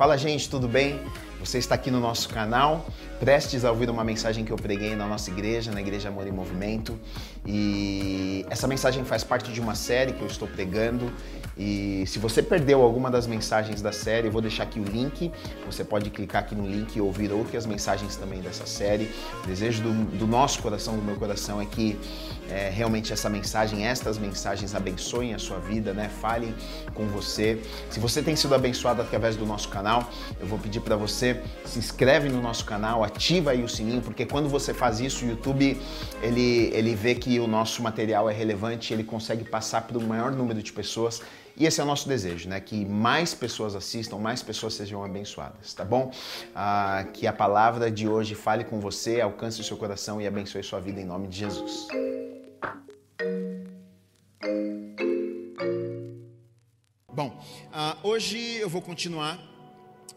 [0.00, 0.98] Fala, gente, tudo bem?
[1.40, 2.86] Você está aqui no nosso canal,
[3.18, 6.30] prestes a ouvir uma mensagem que eu preguei na nossa igreja, na Igreja Amor e
[6.30, 7.00] Movimento.
[7.46, 11.10] E essa mensagem faz parte de uma série que eu estou pregando
[11.60, 15.30] e se você perdeu alguma das mensagens da série, eu vou deixar aqui o link.
[15.66, 19.10] Você pode clicar aqui no link e ouvir outras mensagens também dessa série.
[19.44, 21.98] O desejo do, do nosso coração, do meu coração, é que
[22.48, 26.08] é, realmente essa mensagem, estas mensagens abençoem a sua vida, né?
[26.08, 26.54] Falem
[26.94, 27.60] com você.
[27.90, 31.29] Se você tem sido abençoado através do nosso canal, eu vou pedir para você
[31.64, 35.28] se inscreve no nosso canal, ativa aí o sininho, porque quando você faz isso, o
[35.28, 35.80] YouTube
[36.22, 40.30] ele, ele vê que o nosso material é relevante, ele consegue passar para o maior
[40.32, 41.20] número de pessoas
[41.56, 42.58] e esse é o nosso desejo, né?
[42.58, 46.10] Que mais pessoas assistam, mais pessoas sejam abençoadas, tá bom?
[46.54, 50.62] Ah, que a palavra de hoje fale com você, alcance o seu coração e abençoe
[50.62, 51.88] sua vida em nome de Jesus.
[57.12, 57.38] Bom,
[57.70, 59.49] ah, hoje eu vou continuar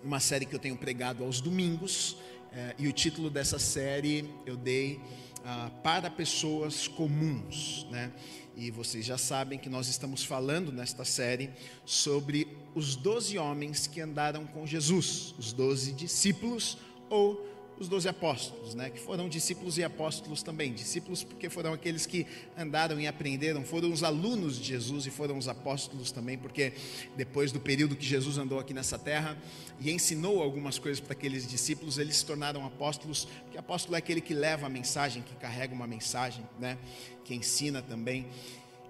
[0.03, 2.17] uma série que eu tenho pregado aos domingos
[2.51, 4.99] eh, e o título dessa série eu dei
[5.45, 8.11] ah, para pessoas comuns, né?
[8.55, 11.49] E vocês já sabem que nós estamos falando nesta série
[11.85, 16.77] sobre os doze homens que andaram com Jesus, os doze discípulos
[17.09, 17.52] ou
[17.83, 18.89] os doze apóstolos, né?
[18.89, 20.73] Que foram discípulos e apóstolos também.
[20.73, 22.25] Discípulos porque foram aqueles que
[22.57, 26.73] andaram e aprenderam, foram os alunos de Jesus e foram os apóstolos também, porque
[27.15, 29.37] depois do período que Jesus andou aqui nessa terra
[29.79, 34.21] e ensinou algumas coisas para aqueles discípulos, eles se tornaram apóstolos, porque apóstolo é aquele
[34.21, 36.77] que leva a mensagem, que carrega uma mensagem, né?
[37.25, 38.27] que ensina também.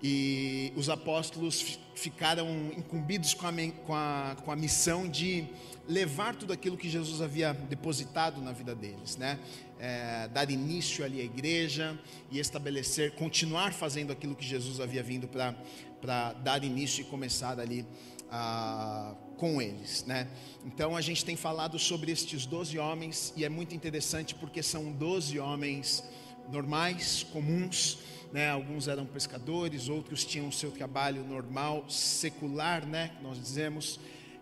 [0.05, 3.53] E os apóstolos ficaram incumbidos com a,
[3.85, 5.47] com, a, com a missão de
[5.87, 9.39] levar tudo aquilo que Jesus havia depositado na vida deles, né?
[9.79, 11.97] É, dar início ali à igreja
[12.29, 17.85] e estabelecer, continuar fazendo aquilo que Jesus havia vindo para dar início e começar ali
[18.29, 20.27] a, com eles, né?
[20.65, 24.91] Então a gente tem falado sobre estes 12 homens e é muito interessante porque são
[24.91, 26.03] 12 homens
[26.49, 27.99] normais, comuns,
[28.33, 28.49] né?
[28.49, 33.11] Alguns eram pescadores, outros tinham seu trabalho normal, secular, né?
[33.21, 33.99] Nós dizemos,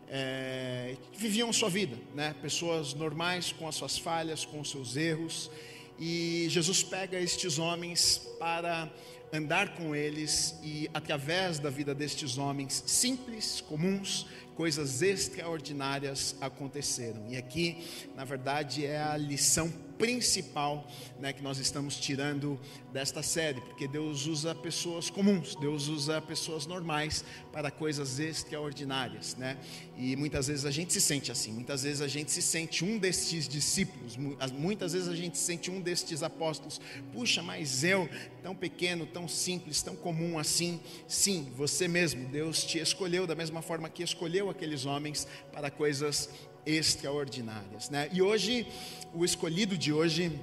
[0.10, 2.34] é, viviam sua vida, né?
[2.42, 5.52] Pessoas normais com as suas falhas, com os seus erros.
[6.00, 8.90] E Jesus pega estes homens para
[9.34, 14.26] andar com eles e através da vida destes homens simples, comuns,
[14.56, 17.26] coisas extraordinárias aconteceram.
[17.30, 17.84] E aqui,
[18.16, 20.88] na verdade, é a lição principal
[21.20, 22.60] né, que nós estamos tirando
[22.92, 27.24] desta série, porque Deus usa pessoas comuns, Deus usa pessoas normais
[27.54, 29.60] para coisas extraordinárias, né?
[29.96, 32.98] E muitas vezes a gente se sente assim, muitas vezes a gente se sente um
[32.98, 34.18] destes discípulos,
[34.54, 36.82] muitas vezes a gente se sente um destes apóstolos.
[37.14, 38.10] Puxa, mas eu,
[38.42, 43.62] tão pequeno, tão simples, tão comum assim, sim, você mesmo, Deus te escolheu da mesma
[43.62, 46.28] forma que escolheu aqueles homens para coisas
[46.66, 47.90] extraordinárias.
[47.90, 48.10] Né?
[48.12, 48.68] E hoje,
[49.14, 50.40] o escolhido de hoje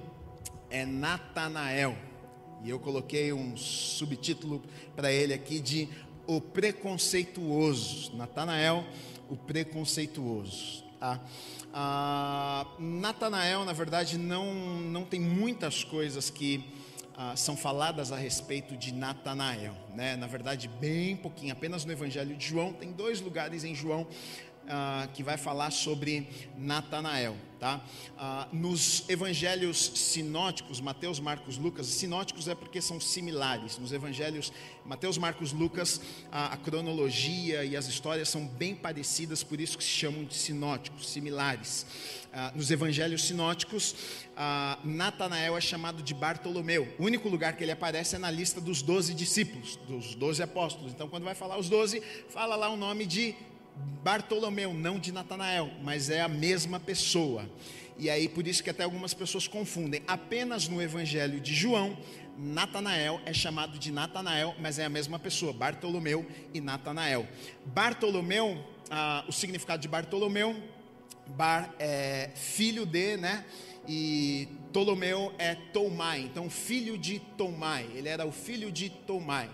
[0.71, 1.97] é Natanael.
[2.63, 4.63] E eu coloquei um subtítulo
[4.97, 5.89] para ele aqui de
[6.27, 8.17] O Preconceituoso.
[8.17, 8.85] Natanael,
[9.29, 10.85] o Preconceituoso.
[10.99, 11.21] Tá?
[11.73, 16.65] Ah, Natanael, na verdade, não, não tem muitas coisas que
[17.17, 19.75] ah, são faladas a respeito de Natanael.
[19.95, 20.17] Né?
[20.17, 24.07] Na verdade, bem pouquinho, apenas no Evangelho de João, tem dois lugares em João
[24.69, 27.37] uh, que vai falar sobre Natanael.
[27.59, 27.85] Tá?
[28.17, 33.77] Uh, nos evangelhos sinóticos, Mateus, Marcos, Lucas, sinóticos é porque são similares.
[33.79, 34.53] Nos evangelhos
[34.85, 39.83] Mateus, Marcos, Lucas, a, a, cronologia e as histórias são bem parecidas, por isso que
[39.83, 41.85] se chamam de sinóticos, similares.
[42.29, 43.93] Uh, nos evangelhos sinóticos,
[44.37, 46.87] uh, Natanael é chamado de Bartolomeu.
[46.97, 50.93] O único lugar que ele aparece é na lista dos doze discípulos, dos doze apóstolos.
[50.93, 53.35] Então, quando vai falar os doze, fala lá o nome de
[54.03, 57.49] Bartolomeu, não de Natanael, mas é a mesma pessoa.
[57.99, 60.03] E aí por isso que até algumas pessoas confundem.
[60.07, 61.99] Apenas no Evangelho de João,
[62.39, 66.25] Natanael é chamado de Natanael, mas é a mesma pessoa, Bartolomeu
[66.55, 67.27] e Natanael.
[67.67, 70.57] Bartolomeu, ah, o significado de Bartolomeu,
[71.27, 73.45] Bar é filho de, né?
[73.87, 79.51] E Ptolomeu é Tomai, então filho de Tomai, ele era o filho de Tomai.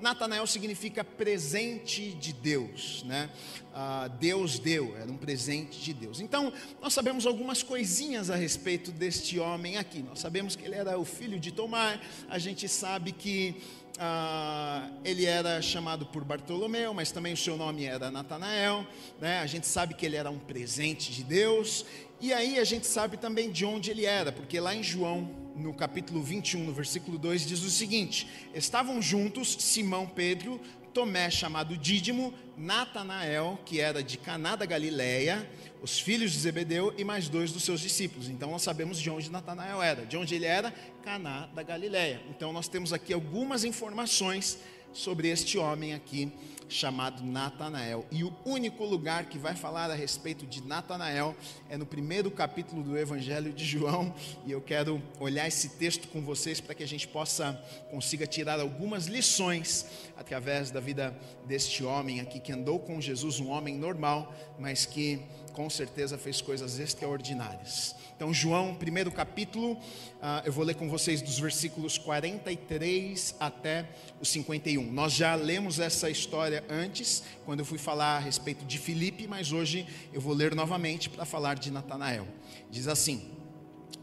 [0.00, 3.30] Natanael significa presente de Deus, né?
[3.74, 6.20] Ah, Deus deu, era um presente de Deus.
[6.20, 10.02] Então, nós sabemos algumas coisinhas a respeito deste homem aqui.
[10.02, 13.56] Nós sabemos que ele era o filho de Tomar, a gente sabe que
[13.98, 18.86] ah, ele era chamado por Bartolomeu, mas também o seu nome era Natanael,
[19.20, 19.40] né?
[19.40, 21.84] A gente sabe que ele era um presente de Deus,
[22.20, 25.74] e aí a gente sabe também de onde ele era, porque lá em João no
[25.74, 30.60] capítulo 21, no versículo 2, diz o seguinte: Estavam juntos Simão Pedro,
[30.94, 35.48] Tomé, chamado Dídimo, Natanael, que era de Caná da Galileia,
[35.82, 38.28] os filhos de Zebedeu e mais dois dos seus discípulos.
[38.28, 40.06] Então nós sabemos de onde Natanael era.
[40.06, 40.72] De onde ele era?
[41.04, 42.20] Caná da Galileia.
[42.30, 44.58] Então nós temos aqui algumas informações
[44.92, 46.32] sobre este homem aqui
[46.68, 48.04] chamado Natanael.
[48.10, 51.34] E o único lugar que vai falar a respeito de Natanael
[51.68, 54.14] é no primeiro capítulo do Evangelho de João,
[54.46, 57.54] e eu quero olhar esse texto com vocês para que a gente possa
[57.90, 59.86] consiga tirar algumas lições
[60.16, 65.20] através da vida deste homem aqui que andou com Jesus, um homem normal, mas que
[65.54, 67.96] com certeza fez coisas extraordinárias.
[68.18, 73.88] Então, João, primeiro capítulo, uh, eu vou ler com vocês dos versículos 43 até
[74.20, 74.90] o 51.
[74.90, 79.52] Nós já lemos essa história antes, quando eu fui falar a respeito de Filipe, mas
[79.52, 82.26] hoje eu vou ler novamente para falar de Natanael.
[82.68, 83.30] Diz assim: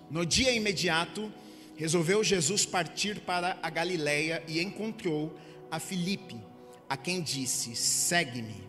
[0.09, 1.29] No dia imediato,
[1.75, 5.37] resolveu Jesus partir para a Galiléia e encontrou
[5.69, 6.37] a Filipe,
[6.87, 8.63] a quem disse: Segue-me.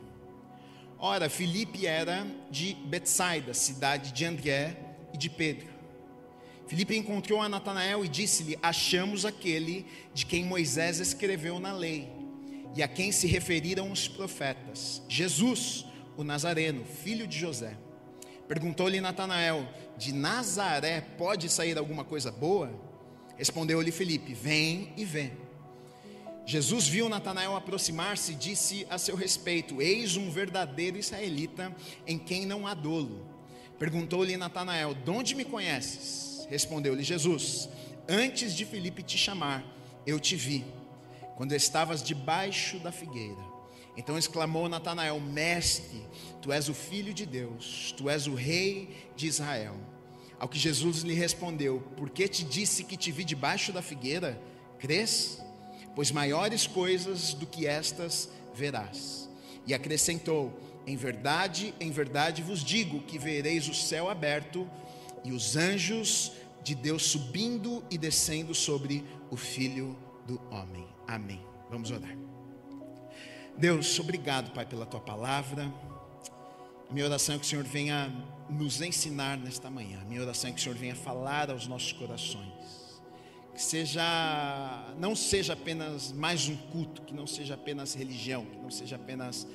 [0.99, 4.86] Ora, Filipe era de Betsaida, cidade de André
[5.17, 5.67] e de Pedro.
[6.69, 12.09] Filipe encontrou a Natanael e disse-lhe: Achamos aquele de quem Moisés escreveu na lei
[12.77, 15.87] e a quem se referiram os profetas, Jesus,
[16.17, 17.77] o Nazareno, filho de José.
[18.47, 19.67] Perguntou-lhe Natanael:
[19.97, 22.71] De Nazaré pode sair alguma coisa boa?
[23.37, 25.33] Respondeu-lhe Filipe: Vem e vê.
[26.45, 31.75] Jesus viu Natanael aproximar-se e disse a seu respeito: Eis um verdadeiro israelita
[32.07, 33.36] em quem não há dolo.
[33.79, 36.47] Perguntou-lhe Natanael: De onde me conheces?
[36.49, 37.69] Respondeu-lhe Jesus:
[38.09, 39.65] Antes de Filipe te chamar,
[40.07, 40.65] eu te vi,
[41.37, 43.57] quando estavas debaixo da figueira.
[43.97, 46.03] Então exclamou Natanael: Mestre,
[46.41, 49.75] tu és o filho de Deus, tu és o rei de Israel.
[50.39, 54.41] Ao que Jesus lhe respondeu: Por que te disse que te vi debaixo da figueira?
[54.79, 55.41] Crês?
[55.97, 59.29] pois maiores coisas do que estas verás.
[59.67, 60.53] E acrescentou:
[60.87, 64.69] Em verdade, em verdade vos digo que vereis o céu aberto
[65.25, 70.87] e os anjos de Deus subindo e descendo sobre o Filho do Homem.
[71.07, 71.41] Amém.
[71.71, 72.17] Vamos orar.
[73.59, 75.73] Deus, obrigado, Pai, pela tua palavra.
[76.91, 78.13] Minha oração é que o Senhor venha
[78.49, 80.05] nos ensinar nesta manhã.
[80.07, 82.87] Minha oração é que o Senhor venha falar aos nossos corações
[83.57, 88.71] que seja não seja apenas mais um culto, que não seja apenas religião, que não
[88.71, 89.47] seja apenas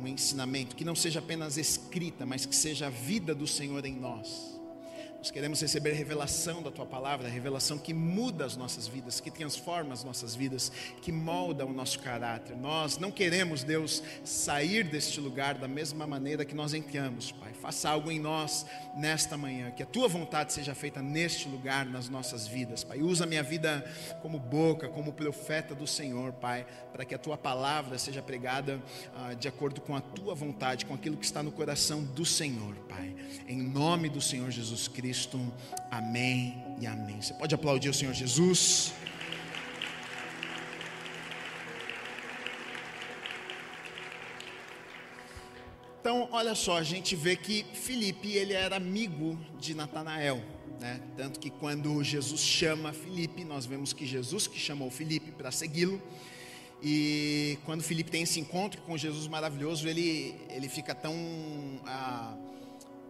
[0.00, 3.94] um ensinamento, que não seja apenas escrita, mas que seja a vida do Senhor em
[3.94, 4.60] nós.
[5.22, 9.92] Nós queremos receber revelação da tua palavra, revelação que muda as nossas vidas, que transforma
[9.92, 12.56] as nossas vidas, que molda o nosso caráter.
[12.56, 17.52] Nós não queremos, Deus, sair deste lugar da mesma maneira que nós entramos, Pai.
[17.52, 18.66] Faça algo em nós
[18.96, 23.00] nesta manhã, que a tua vontade seja feita neste lugar nas nossas vidas, Pai.
[23.00, 23.88] Usa a minha vida
[24.22, 28.82] como boca, como profeta do Senhor, Pai, para que a tua palavra seja pregada
[29.14, 32.74] ah, de acordo com a tua vontade, com aquilo que está no coração do Senhor,
[32.88, 33.14] Pai.
[33.46, 35.11] Em nome do Senhor Jesus Cristo.
[35.12, 35.38] Cristo.
[35.90, 37.20] Amém e amém.
[37.20, 38.94] Você pode aplaudir o Senhor Jesus.
[46.00, 50.42] Então, olha só, a gente vê que Filipe, ele era amigo de Natanael,
[50.80, 50.98] né?
[51.14, 56.00] Tanto que quando Jesus chama Filipe, nós vemos que Jesus que chamou Filipe para segui-lo.
[56.82, 61.14] E quando Filipe tem esse encontro com Jesus maravilhoso, ele, ele fica tão
[61.86, 62.34] ah,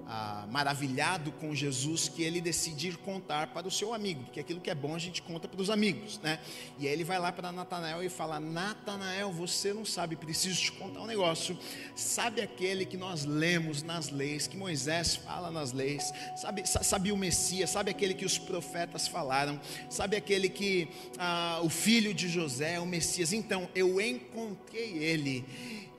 [0.06, 4.60] ah, maravilhado com Jesus que ele decide ir contar para o seu amigo, porque aquilo
[4.60, 6.38] que é bom a gente conta para os amigos, né?
[6.78, 10.72] E aí ele vai lá para Natanael e fala: Natanael, você não sabe, preciso te
[10.72, 11.58] contar um negócio.
[11.94, 16.12] Sabe aquele que nós lemos nas leis, que Moisés fala nas leis?
[16.36, 17.70] Sabe, sabe o Messias?
[17.70, 19.60] Sabe aquele que os profetas falaram?
[19.88, 23.32] Sabe aquele que ah, o filho de José, o Messias?
[23.32, 25.44] Então eu encontrei ele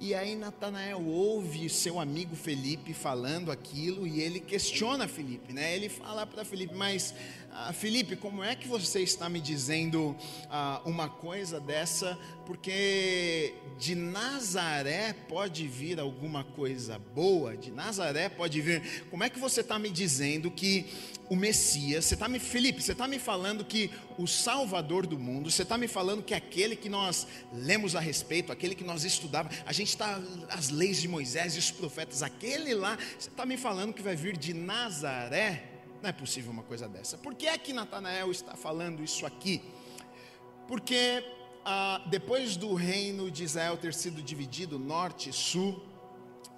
[0.03, 5.73] e aí Natanael ouve seu amigo Felipe falando aquilo e ele questiona Felipe, né?
[5.73, 7.15] Ele fala para Felipe, mas
[7.55, 10.15] ah, Felipe, como é que você está me dizendo
[10.49, 12.17] ah, uma coisa dessa?
[12.47, 19.05] Porque de Nazaré pode vir alguma coisa boa, de Nazaré pode vir.
[19.11, 20.87] Como é que você está me dizendo que
[21.29, 25.51] o Messias, você está me, Felipe, você está me falando que o Salvador do mundo,
[25.51, 29.57] você está me falando que aquele que nós lemos a respeito, aquele que nós estudávamos,
[29.63, 30.19] a gente está,
[30.49, 34.15] as leis de Moisés e os profetas, aquele lá, você está me falando que vai
[34.15, 35.72] vir de Nazaré?
[36.03, 37.17] Não é possível uma coisa dessa.
[37.17, 39.63] Por que é que Natanael está falando isso aqui?
[40.67, 41.23] Porque
[41.63, 45.81] ah, depois do reino de Israel ter sido dividido norte e sul,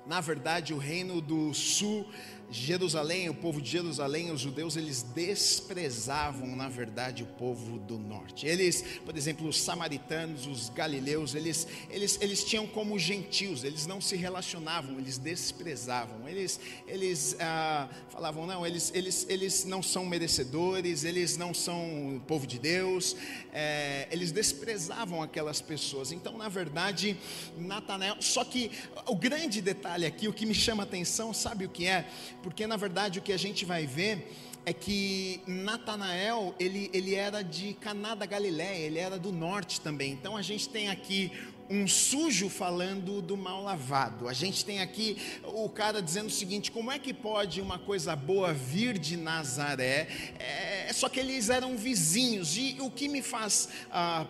[0.08, 2.08] Na verdade, o reino do sul
[2.52, 8.46] Jerusalém, o povo de Jerusalém, os judeus, eles desprezavam, na verdade, o povo do norte.
[8.46, 14.00] Eles, por exemplo, os samaritanos, os galileus, eles, eles, eles tinham como gentios, eles não
[14.00, 16.28] se relacionavam, eles desprezavam.
[16.28, 22.46] Eles, eles ah, falavam, não, eles, eles, eles não são merecedores, eles não são povo
[22.46, 23.16] de Deus,
[23.54, 26.12] é, eles desprezavam aquelas pessoas.
[26.12, 27.18] Então, na verdade,
[27.58, 28.72] Natanael, só que
[29.08, 32.08] o grande detalhe aqui, o que me chama a atenção, sabe o que é?
[32.46, 34.32] Porque na verdade o que a gente vai ver
[34.68, 40.12] é que Natanael, ele, ele era de Caná da Galiléia, ele era do norte também.
[40.12, 41.32] Então a gente tem aqui
[41.68, 44.28] um sujo falando do mal lavado.
[44.28, 48.16] A gente tem aqui o cara dizendo o seguinte: como é que pode uma coisa
[48.16, 50.08] boa vir de Nazaré?
[50.38, 53.70] É, só que eles eram vizinhos, e o que me faz.
[53.92, 54.28] Ah,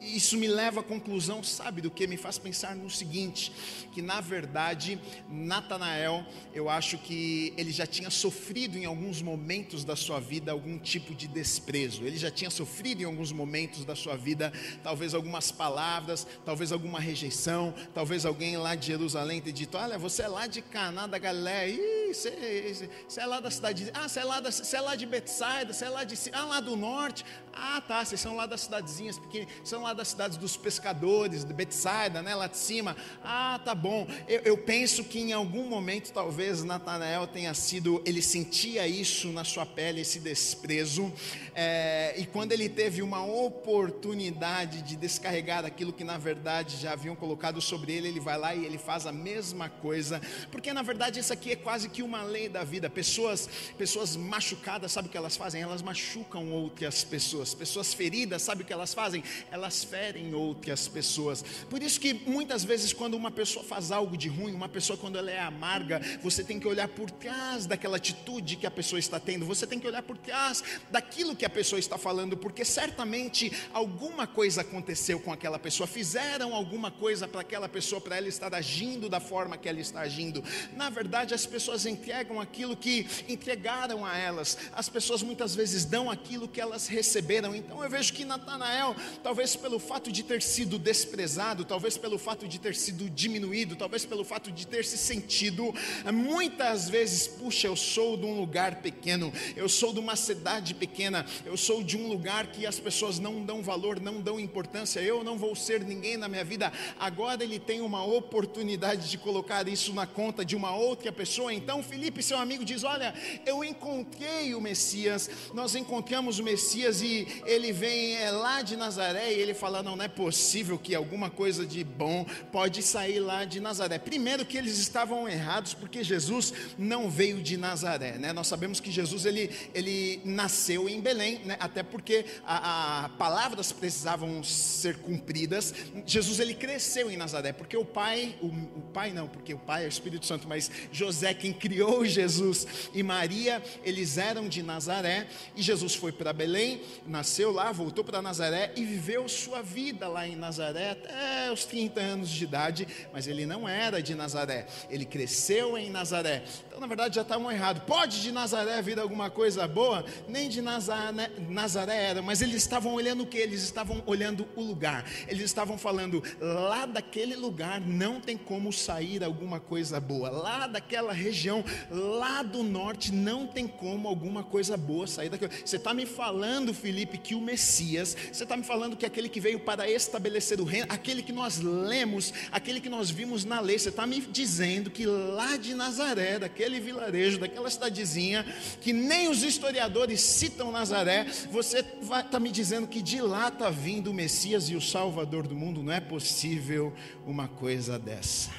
[0.00, 3.52] isso me leva à conclusão, sabe, do que me faz pensar no seguinte:
[3.92, 9.96] que na verdade, Natanael, eu acho que ele já tinha sofrido em alguns momentos da
[9.96, 14.16] sua vida algum tipo de desprezo, ele já tinha sofrido em alguns momentos da sua
[14.16, 19.98] vida, talvez algumas palavras, talvez alguma rejeição, talvez alguém lá de Jerusalém tenha dito: Olha,
[19.98, 21.78] você é lá de Caná da Galileia,
[22.12, 25.06] você, você, é lá da cidade, ah, você é lá, da, você é lá de
[25.06, 28.62] Betsaida, você é lá de, ah, lá do norte, ah, tá, vocês são lá das
[28.62, 32.96] cidadezinhas pequenas, são lá das cidades dos pescadores, de Betsaida, né, lá de cima.
[33.22, 34.06] Ah, tá bom.
[34.28, 39.44] Eu, eu penso que em algum momento, talvez Natanael tenha sido, ele sentia isso na
[39.44, 41.12] sua pele, esse desprezo.
[41.54, 47.14] É, e quando ele teve uma oportunidade de descarregar aquilo que na verdade já haviam
[47.14, 50.20] colocado sobre ele, ele vai lá e ele faz a mesma coisa.
[50.50, 52.90] Porque na verdade isso aqui é quase que uma lei da vida.
[52.90, 55.62] Pessoas, pessoas machucadas, sabe o que elas fazem?
[55.62, 57.54] Elas machucam outras pessoas pessoas.
[57.54, 59.23] Pessoas feridas, sabe o que elas fazem?
[59.50, 61.44] Elas ferem outras pessoas.
[61.68, 65.18] Por isso que muitas vezes quando uma pessoa faz algo de ruim, uma pessoa quando
[65.18, 69.18] ela é amarga, você tem que olhar por trás daquela atitude que a pessoa está
[69.20, 69.46] tendo.
[69.46, 74.26] Você tem que olhar por trás daquilo que a pessoa está falando, porque certamente alguma
[74.26, 79.08] coisa aconteceu com aquela pessoa, fizeram alguma coisa para aquela pessoa para ela estar agindo
[79.08, 80.42] da forma que ela está agindo.
[80.74, 84.58] Na verdade, as pessoas entregam aquilo que entregaram a elas.
[84.72, 87.54] As pessoas muitas vezes dão aquilo que elas receberam.
[87.54, 92.46] Então eu vejo que Natanael, talvez pelo fato de ter sido desprezado, talvez pelo fato
[92.48, 95.74] de ter sido diminuído, talvez pelo fato de ter se sentido,
[96.12, 101.24] muitas vezes, puxa, eu sou de um lugar pequeno, eu sou de uma cidade pequena,
[101.44, 105.22] eu sou de um lugar que as pessoas não dão valor, não dão importância, eu
[105.22, 106.72] não vou ser ninguém na minha vida.
[106.98, 111.52] Agora ele tem uma oportunidade de colocar isso na conta de uma outra pessoa.
[111.52, 113.14] Então Felipe, seu amigo, diz: Olha,
[113.46, 119.03] eu encontrei o Messias, nós encontramos o Messias e ele vem é, lá de Nazaré
[119.12, 123.44] e ele fala: não, não é possível que alguma coisa de bom pode sair lá
[123.44, 123.98] de Nazaré.
[123.98, 128.32] Primeiro que eles estavam errados, porque Jesus não veio de Nazaré, né?
[128.32, 131.56] Nós sabemos que Jesus ele, ele nasceu em Belém, né?
[131.60, 135.74] até porque a, a palavras precisavam ser cumpridas.
[136.06, 139.84] Jesus ele cresceu em Nazaré, porque o pai, o, o pai não, porque o pai
[139.84, 145.26] é o Espírito Santo, mas José quem criou Jesus e Maria, eles eram de Nazaré
[145.56, 150.26] e Jesus foi para Belém, nasceu lá, voltou para Nazaré e viveu sua vida lá
[150.26, 155.04] em Nazaré até os 30 anos de idade, mas ele não era de Nazaré, ele
[155.04, 156.44] cresceu em Nazaré.
[156.74, 157.84] Então, na verdade, já estavam errados.
[157.84, 160.04] Pode de Nazaré vir alguma coisa boa?
[160.26, 163.38] Nem de Nazaré, Nazaré era, mas eles estavam olhando o que?
[163.38, 165.08] Eles estavam olhando o lugar.
[165.28, 170.28] Eles estavam falando, lá daquele lugar não tem como sair alguma coisa boa.
[170.30, 175.52] Lá daquela região, lá do norte, não tem como alguma coisa boa sair daquilo.
[175.64, 179.38] Você está me falando, Felipe, que o Messias, você está me falando que aquele que
[179.38, 183.78] veio para estabelecer o reino, aquele que nós lemos, aquele que nós vimos na lei,
[183.78, 188.44] você está me dizendo que lá de Nazaré, daquele daquele vilarejo, daquela cidadezinha,
[188.80, 193.68] que nem os historiadores citam Nazaré, você está tá me dizendo que de lá está
[193.68, 196.92] vindo o Messias e o Salvador do mundo, não é possível
[197.26, 198.50] uma coisa dessa.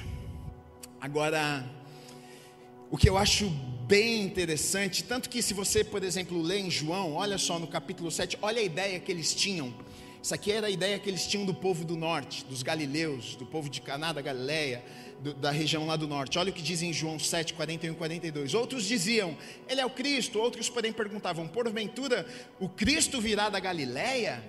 [1.00, 1.68] Agora,
[2.90, 3.48] o que eu acho
[3.88, 8.10] bem interessante, tanto que se você, por exemplo, lê em João, olha só no capítulo
[8.10, 9.74] 7, olha a ideia que eles tinham.
[10.22, 13.46] Isso aqui era a ideia que eles tinham do povo do norte, dos galileus, do
[13.46, 14.82] povo de Caná da Galileia
[15.20, 16.38] do, da região lá do norte.
[16.38, 18.54] Olha o que diz em João 7, 41 e 42.
[18.54, 19.36] Outros diziam,
[19.68, 20.38] ele é o Cristo.
[20.38, 22.26] Outros, porém, perguntavam, porventura,
[22.60, 24.42] o Cristo virá da Galileia?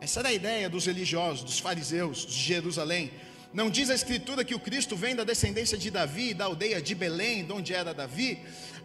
[0.00, 3.10] Essa era a ideia dos religiosos, dos fariseus, de Jerusalém.
[3.52, 6.94] Não diz a Escritura que o Cristo vem da descendência de Davi, da aldeia de
[6.94, 8.38] Belém, de onde era Davi?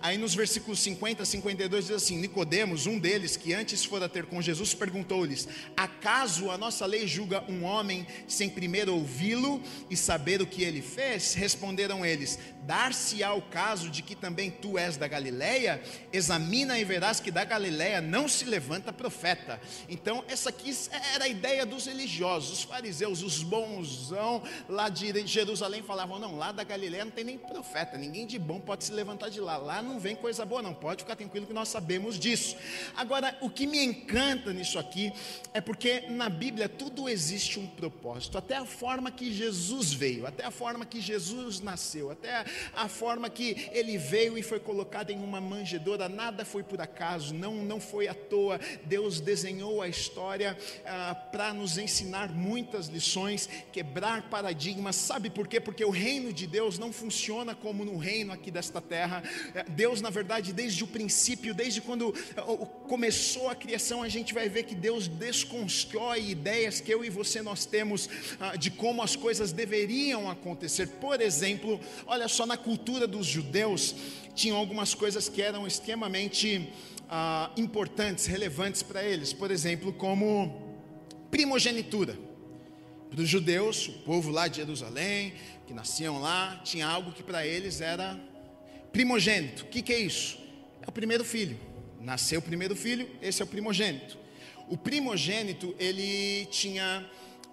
[0.05, 4.27] Aí nos versículos 50 a 52 diz assim: Nicodemos, um deles que antes fora ter
[4.27, 9.59] com Jesus, perguntou-lhes: Acaso a nossa lei julga um homem sem primeiro ouvi-lo
[9.89, 11.33] e saber o que ele fez?
[11.33, 15.81] Responderam eles: Dar-se-á o caso de que também tu és da Galileia?
[16.11, 19.61] Examina e verás que da Galileia não se levanta profeta.
[19.87, 20.75] Então, essa aqui
[21.13, 26.51] era a ideia dos religiosos, os fariseus, os bonzão lá de Jerusalém falavam: Não, lá
[26.51, 29.57] da Galileia não tem nem profeta, ninguém de bom pode se levantar de lá.
[29.57, 30.73] Lá não vem coisa boa, não.
[30.73, 32.57] Pode ficar tranquilo que nós sabemos disso.
[32.95, 35.13] Agora, o que me encanta nisso aqui
[35.53, 40.45] é porque na Bíblia tudo existe um propósito, até a forma que Jesus veio, até
[40.45, 42.43] a forma que Jesus nasceu, até
[42.73, 47.33] a, forma que ele veio e foi colocado em uma manjedoura, nada foi por acaso,
[47.33, 48.59] não, não foi à toa.
[48.85, 54.95] Deus desenhou a história ah, para nos ensinar muitas lições, quebrar paradigmas.
[54.95, 55.59] Sabe por quê?
[55.59, 59.23] Porque o reino de Deus não funciona como no reino aqui desta terra.
[59.69, 64.47] Deus, na verdade, desde o princípio, desde quando eh, começou a criação, a gente vai
[64.49, 68.09] ver que Deus desconstrói ideias que eu e você nós temos
[68.39, 70.87] ah, de como as coisas deveriam acontecer.
[70.87, 73.95] Por exemplo, olha só, na cultura dos judeus,
[74.33, 76.69] tinham algumas coisas que eram extremamente
[77.09, 79.33] ah, importantes, relevantes para eles.
[79.33, 80.77] Por exemplo, como
[81.31, 82.17] primogenitura.
[83.09, 85.33] Para os judeus, o povo lá de Jerusalém,
[85.65, 88.19] que nasciam lá, tinha algo que para eles era
[88.91, 89.63] primogênito.
[89.63, 90.37] O que, que é isso?
[90.81, 91.57] É o primeiro filho.
[92.01, 94.17] Nasceu o primeiro filho, esse é o primogênito.
[94.69, 97.05] O primogênito, ele tinha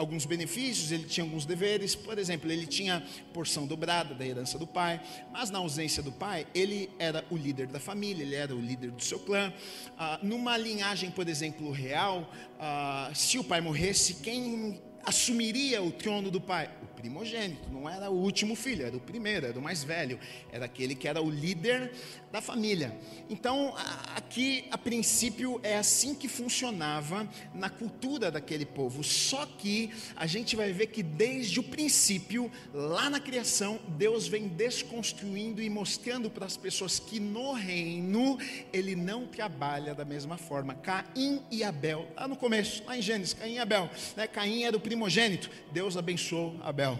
[0.02, 4.66] alguns benefícios, ele tinha alguns deveres, por exemplo, ele tinha porção dobrada da herança do
[4.66, 5.00] pai,
[5.32, 8.90] mas na ausência do pai, ele era o líder da família, ele era o líder
[8.90, 9.52] do seu clã.
[9.96, 16.30] Ah, numa linhagem, por exemplo, real, ah, se o pai morresse, quem assumiria o trono
[16.30, 16.70] do pai?
[16.82, 20.20] O primogênito, não era o último filho, era o primeiro, era o mais velho,
[20.52, 21.90] era aquele que era o líder
[22.30, 22.96] da família.
[23.28, 23.74] Então,
[24.14, 29.02] aqui, a princípio, é assim que funcionava na cultura daquele povo.
[29.02, 34.46] Só que a gente vai ver que desde o princípio, lá na criação, Deus vem
[34.46, 38.38] desconstruindo e mostrando para as pessoas que no reino
[38.72, 40.74] ele não trabalha da mesma forma.
[40.74, 43.90] Caim e Abel, lá no começo, lá em Gênesis, Caim e Abel.
[44.16, 44.28] Né?
[44.28, 46.91] Caim era o primogênito, Deus abençoou Abel.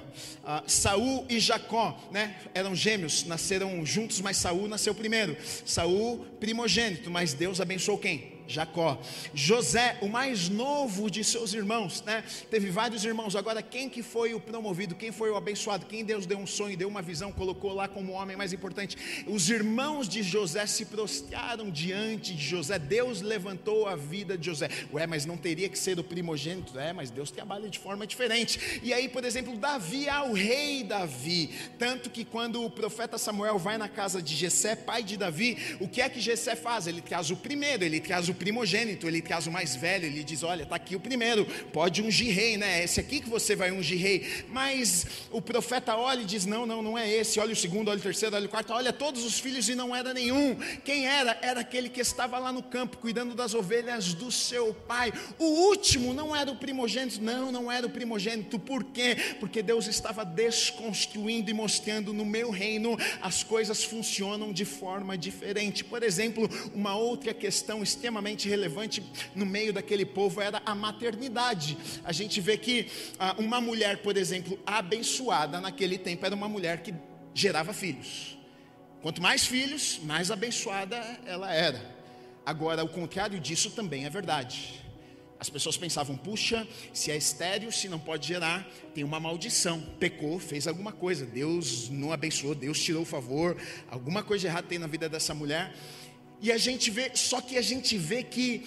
[0.45, 2.37] Ah, Saul e Jacó, né?
[2.55, 5.37] Eram gêmeos, nasceram juntos, mas Saul nasceu primeiro.
[5.65, 8.32] Saul primogênito, mas Deus abençoou quem?
[8.47, 8.99] Jacó.
[9.35, 12.25] José, o mais novo de seus irmãos, né?
[12.51, 13.37] Teve vários irmãos.
[13.37, 14.95] Agora, quem que foi o promovido?
[14.95, 15.87] Quem foi o abençoado?
[15.87, 18.97] Quem Deus deu um sonho, deu uma visão, colocou lá como o homem mais importante?
[19.27, 22.79] Os irmãos de José se prostraram diante de José.
[22.79, 24.69] Deus levantou a vida de José.
[24.93, 26.79] Ué, mas não teria que ser o primogênito?
[26.79, 28.81] É, mas Deus trabalha de forma diferente.
[28.83, 31.51] E aí, por exemplo, Davi ao rei Davi.
[31.79, 35.89] Tanto que quando o profeta Samuel vai na casa de Jessé, pai de Davi, o
[35.89, 36.87] que é que Jessé faz?
[36.87, 40.43] Ele traz o primeiro, ele traz o primogênito, ele traz o mais velho, ele diz:
[40.43, 42.83] Olha, está aqui o primeiro, pode ungir rei, né?
[42.83, 44.45] Esse aqui que você vai ungir rei.
[44.49, 47.39] Mas o profeta olha e diz: Não, não, não é esse.
[47.39, 49.95] Olha o segundo, olha o terceiro, olha o quarto, olha todos os filhos e não
[49.95, 50.57] era nenhum.
[50.85, 51.39] Quem era?
[51.43, 55.13] Era aquele que estava lá no campo cuidando das ovelhas do seu pai.
[55.39, 58.59] O último não era o primogênito, não, não era o primogênito.
[58.59, 59.17] Por quê?
[59.41, 65.85] Porque Deus estava desconstruindo e mostrando no meu reino as coisas funcionam de forma diferente.
[65.85, 69.03] Por exemplo, uma outra questão extremamente extremamente relevante
[69.35, 71.77] no meio daquele povo era a maternidade.
[72.05, 72.87] A gente vê que
[73.19, 76.95] ah, uma mulher, por exemplo, abençoada naquele tempo era uma mulher que
[77.35, 78.39] gerava filhos.
[79.03, 81.81] Quanto mais filhos, mais abençoada ela era.
[82.47, 84.81] Agora, o contrário disso também é verdade.
[85.41, 89.81] As pessoas pensavam, puxa, se é estéreo, se não pode gerar, tem uma maldição.
[89.99, 93.57] Pecou, fez alguma coisa, Deus não abençoou, Deus tirou o favor,
[93.91, 95.75] alguma coisa errada tem na vida dessa mulher.
[96.43, 98.67] E a gente vê, só que a gente vê que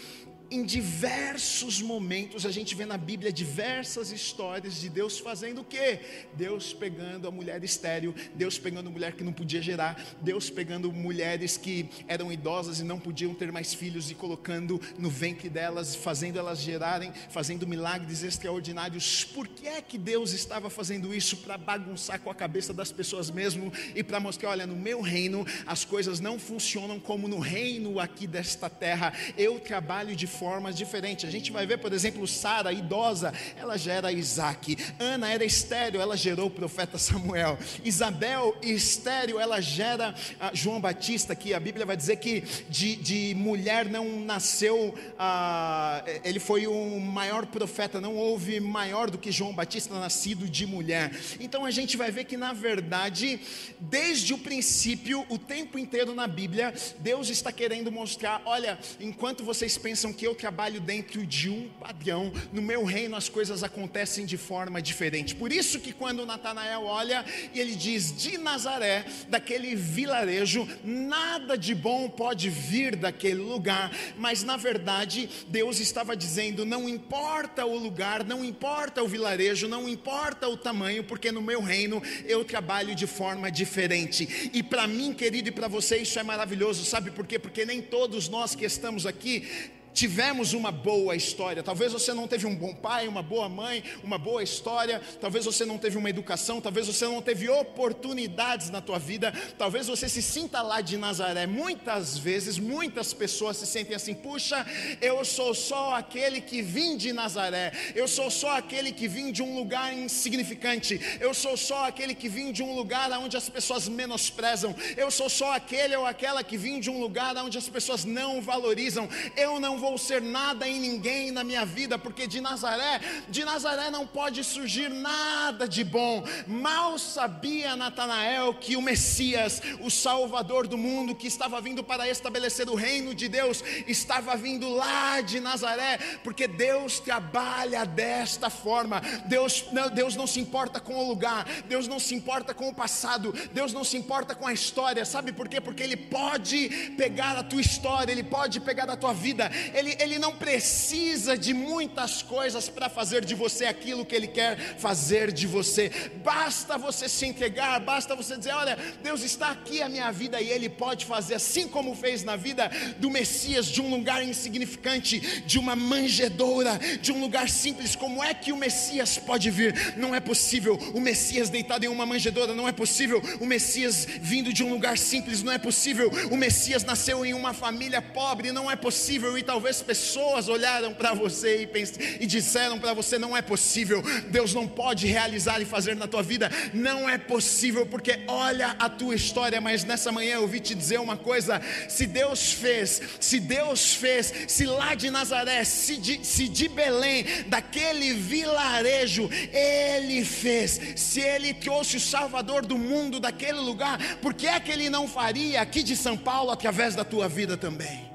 [0.51, 5.99] em diversos momentos a gente vê na Bíblia diversas histórias de Deus fazendo o quê?
[6.33, 10.91] Deus pegando a mulher estéril, Deus pegando a mulher que não podia gerar, Deus pegando
[10.91, 15.95] mulheres que eram idosas e não podiam ter mais filhos e colocando no ventre delas,
[15.95, 19.23] fazendo elas gerarem, fazendo milagres extraordinários.
[19.23, 23.29] Por que é que Deus estava fazendo isso para bagunçar com a cabeça das pessoas
[23.29, 27.99] mesmo e para mostrar, olha, no meu reino as coisas não funcionam como no reino
[27.99, 29.13] aqui desta terra.
[29.37, 31.25] Eu trabalho de forma diferente.
[31.25, 34.77] A gente vai ver, por exemplo, Sara, idosa, ela gera Isaac.
[34.99, 37.57] Ana era estéreo, ela gerou o profeta Samuel.
[37.83, 43.35] Isabel, estéreo, ela gera ah, João Batista, que a Bíblia vai dizer que de, de
[43.35, 49.53] mulher não nasceu, ah, ele foi o maior profeta, não houve maior do que João
[49.53, 51.11] Batista nascido de mulher.
[51.39, 53.39] Então a gente vai ver que, na verdade,
[53.79, 59.77] desde o princípio, o tempo inteiro na Bíblia, Deus está querendo mostrar: olha, enquanto vocês
[59.77, 64.37] pensam que eu trabalho dentro de um padrão, no meu reino as coisas acontecem de
[64.37, 65.35] forma diferente.
[65.35, 71.73] Por isso que quando Natanael olha e ele diz de Nazaré, daquele vilarejo, nada de
[71.73, 78.23] bom pode vir daquele lugar, mas na verdade Deus estava dizendo: não importa o lugar,
[78.23, 83.07] não importa o vilarejo, não importa o tamanho, porque no meu reino eu trabalho de
[83.07, 84.49] forma diferente.
[84.53, 87.37] E para mim, querido, e para você isso é maravilhoso, sabe por quê?
[87.37, 89.47] Porque nem todos nós que estamos aqui
[89.95, 91.63] tivemos uma boa história.
[91.63, 95.01] Talvez você não teve um bom pai, uma boa mãe, uma boa história.
[95.21, 96.59] Talvez você não teve uma educação.
[96.59, 99.33] Talvez você não teve oportunidades na tua vida.
[99.57, 101.47] Talvez você se sinta lá de Nazaré.
[101.47, 104.65] Muitas vezes, muitas pessoas se sentem assim: puxa,
[105.01, 107.71] eu sou só aquele que vim de Nazaré.
[107.95, 110.99] Eu sou só aquele que vim de um lugar insignificante.
[111.21, 114.75] Eu sou só aquele que vim de um lugar onde as pessoas menosprezam.
[114.97, 118.41] Eu sou só aquele ou aquela que vim de um lugar onde as pessoas não
[118.41, 119.07] valorizam.
[119.37, 123.89] Eu não vou ser nada em ninguém na minha vida, porque de Nazaré, de Nazaré
[123.89, 126.23] não pode surgir nada de bom.
[126.47, 132.69] Mal sabia Natanael que o Messias, o Salvador do mundo, que estava vindo para estabelecer
[132.69, 139.01] o reino de Deus, estava vindo lá de Nazaré, porque Deus trabalha desta forma.
[139.25, 142.73] Deus não, Deus não se importa com o lugar, Deus não se importa com o
[142.73, 145.05] passado, Deus não se importa com a história.
[145.05, 145.61] Sabe por quê?
[145.61, 150.17] Porque Ele pode pegar a tua história, Ele pode pegar a tua vida, ele, ele
[150.17, 155.45] não precisa de muitas coisas para fazer de você aquilo que Ele quer fazer de
[155.45, 155.91] você.
[156.23, 160.49] Basta você se entregar, basta você dizer: Olha, Deus está aqui a minha vida e
[160.49, 165.59] Ele pode fazer, assim como fez na vida do Messias, de um lugar insignificante, de
[165.59, 167.97] uma manjedoura, de um lugar simples.
[167.97, 169.97] Como é que o Messias pode vir?
[169.97, 170.77] Não é possível.
[170.93, 173.21] O Messias deitado em uma manjedoura, não é possível.
[173.41, 176.09] O Messias vindo de um lugar simples, não é possível.
[176.31, 179.37] O Messias nasceu em uma família pobre, não é possível.
[179.37, 181.91] E talvez Talvez pessoas olharam para você e, pens...
[182.19, 186.21] e disseram para você: não é possível, Deus não pode realizar e fazer na tua
[186.21, 189.59] vida, não é possível, porque olha a tua história.
[189.59, 194.31] Mas nessa manhã eu ouvi te dizer uma coisa: se Deus fez, se Deus fez,
[194.47, 201.55] se lá de Nazaré, se de, se de Belém, daquele vilarejo, Ele fez, se Ele
[201.55, 205.81] trouxe o Salvador do mundo daquele lugar, por que é que Ele não faria aqui
[205.81, 208.14] de São Paulo através da tua vida também?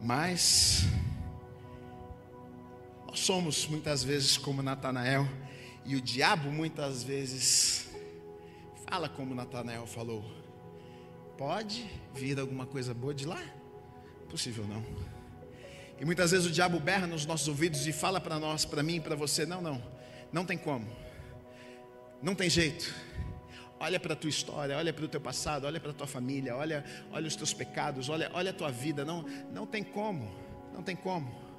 [0.00, 0.84] Mas
[3.06, 5.28] nós somos muitas vezes como Natanael,
[5.84, 7.90] e o diabo muitas vezes
[8.88, 10.24] fala como Natanael falou:
[11.36, 13.42] pode vir alguma coisa boa de lá?
[14.28, 14.84] Possível não.
[16.00, 19.00] E muitas vezes o diabo berra nos nossos ouvidos e fala para nós, para mim,
[19.00, 19.82] para você: não, não,
[20.32, 20.86] não tem como,
[22.22, 22.94] não tem jeito
[23.80, 26.54] Olha para a tua história, olha para o teu passado, olha para a tua família,
[26.54, 29.04] olha, olha os teus pecados, olha, olha a tua vida.
[29.04, 30.30] Não, não tem como,
[30.72, 31.49] não tem como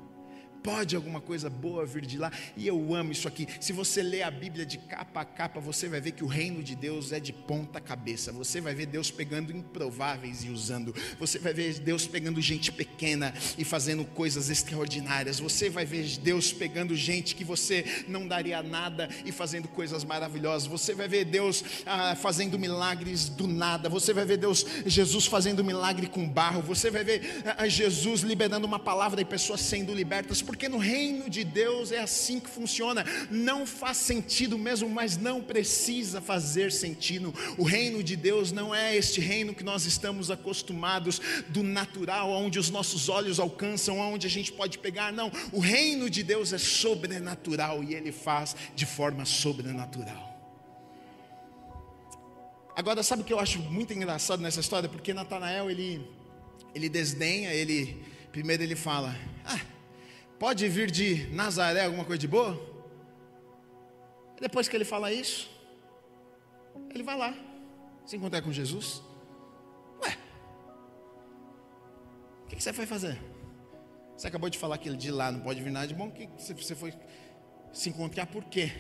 [0.63, 2.32] pode alguma coisa boa vir de lá.
[2.56, 3.47] E eu amo isso aqui.
[3.60, 6.63] Se você ler a Bíblia de capa a capa, você vai ver que o reino
[6.63, 8.32] de Deus é de ponta cabeça.
[8.32, 10.93] Você vai ver Deus pegando improváveis e usando.
[11.19, 15.39] Você vai ver Deus pegando gente pequena e fazendo coisas extraordinárias.
[15.39, 20.67] Você vai ver Deus pegando gente que você não daria nada e fazendo coisas maravilhosas.
[20.67, 23.89] Você vai ver Deus ah, fazendo milagres do nada.
[23.89, 26.62] Você vai ver Deus, Jesus fazendo milagre com barro.
[26.62, 31.29] Você vai ver ah, Jesus liberando uma palavra e pessoas sendo libertas porque no reino
[31.29, 33.05] de Deus é assim que funciona.
[33.29, 37.33] Não faz sentido mesmo, mas não precisa fazer sentido.
[37.57, 42.59] O reino de Deus não é este reino que nós estamos acostumados do natural, onde
[42.59, 45.13] os nossos olhos alcançam, onde a gente pode pegar.
[45.13, 50.37] Não, o reino de Deus é sobrenatural e ele faz de forma sobrenatural.
[52.75, 54.89] Agora, sabe o que eu acho muito engraçado nessa história?
[54.89, 56.05] Porque Natanael, ele,
[56.75, 59.15] ele desdenha, ele, primeiro ele fala,
[60.41, 62.60] Pode vir de Nazaré alguma coisa de boa?
[64.39, 65.47] Depois que ele fala isso,
[66.89, 67.32] ele vai lá
[68.08, 69.04] se encontrar com Jesus.
[70.04, 70.17] Ué,
[72.43, 73.21] o que, você vai fazer?
[74.17, 76.27] Você acabou de falar que ele de lá não pode vir nada de bom, que
[76.36, 76.91] você foi
[77.71, 78.71] se encontrar por quê?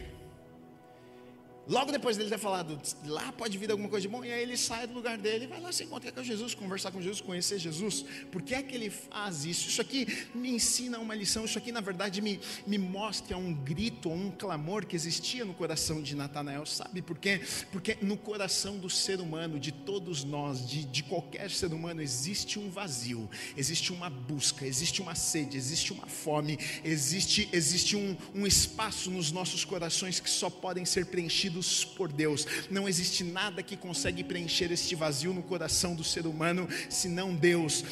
[1.67, 4.57] Logo depois dele ter falado, lá pode vir alguma coisa de bom, e aí ele
[4.57, 7.59] sai do lugar dele e vai lá se encontrar com Jesus, conversar com Jesus, conhecer
[7.59, 8.03] Jesus.
[8.31, 9.69] Por que é que ele faz isso?
[9.69, 14.09] Isso aqui me ensina uma lição, isso aqui na verdade me, me mostra um grito,
[14.09, 17.41] um clamor que existia no coração de Natanael, sabe por quê?
[17.71, 22.57] Porque no coração do ser humano, de todos nós, de, de qualquer ser humano, existe
[22.57, 28.47] um vazio, existe uma busca, existe uma sede, existe uma fome, existe, existe um, um
[28.47, 32.47] espaço nos nossos corações que só podem ser preenchidos preenchidos por Deus.
[32.69, 37.83] Não existe nada que consegue preencher este vazio no coração do ser humano, senão Deus.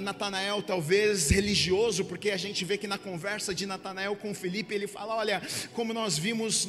[0.00, 4.86] Natanael, talvez religioso, porque a gente vê que na conversa de Natanael com Felipe, ele
[4.86, 5.42] fala: Olha,
[5.72, 6.66] como nós vimos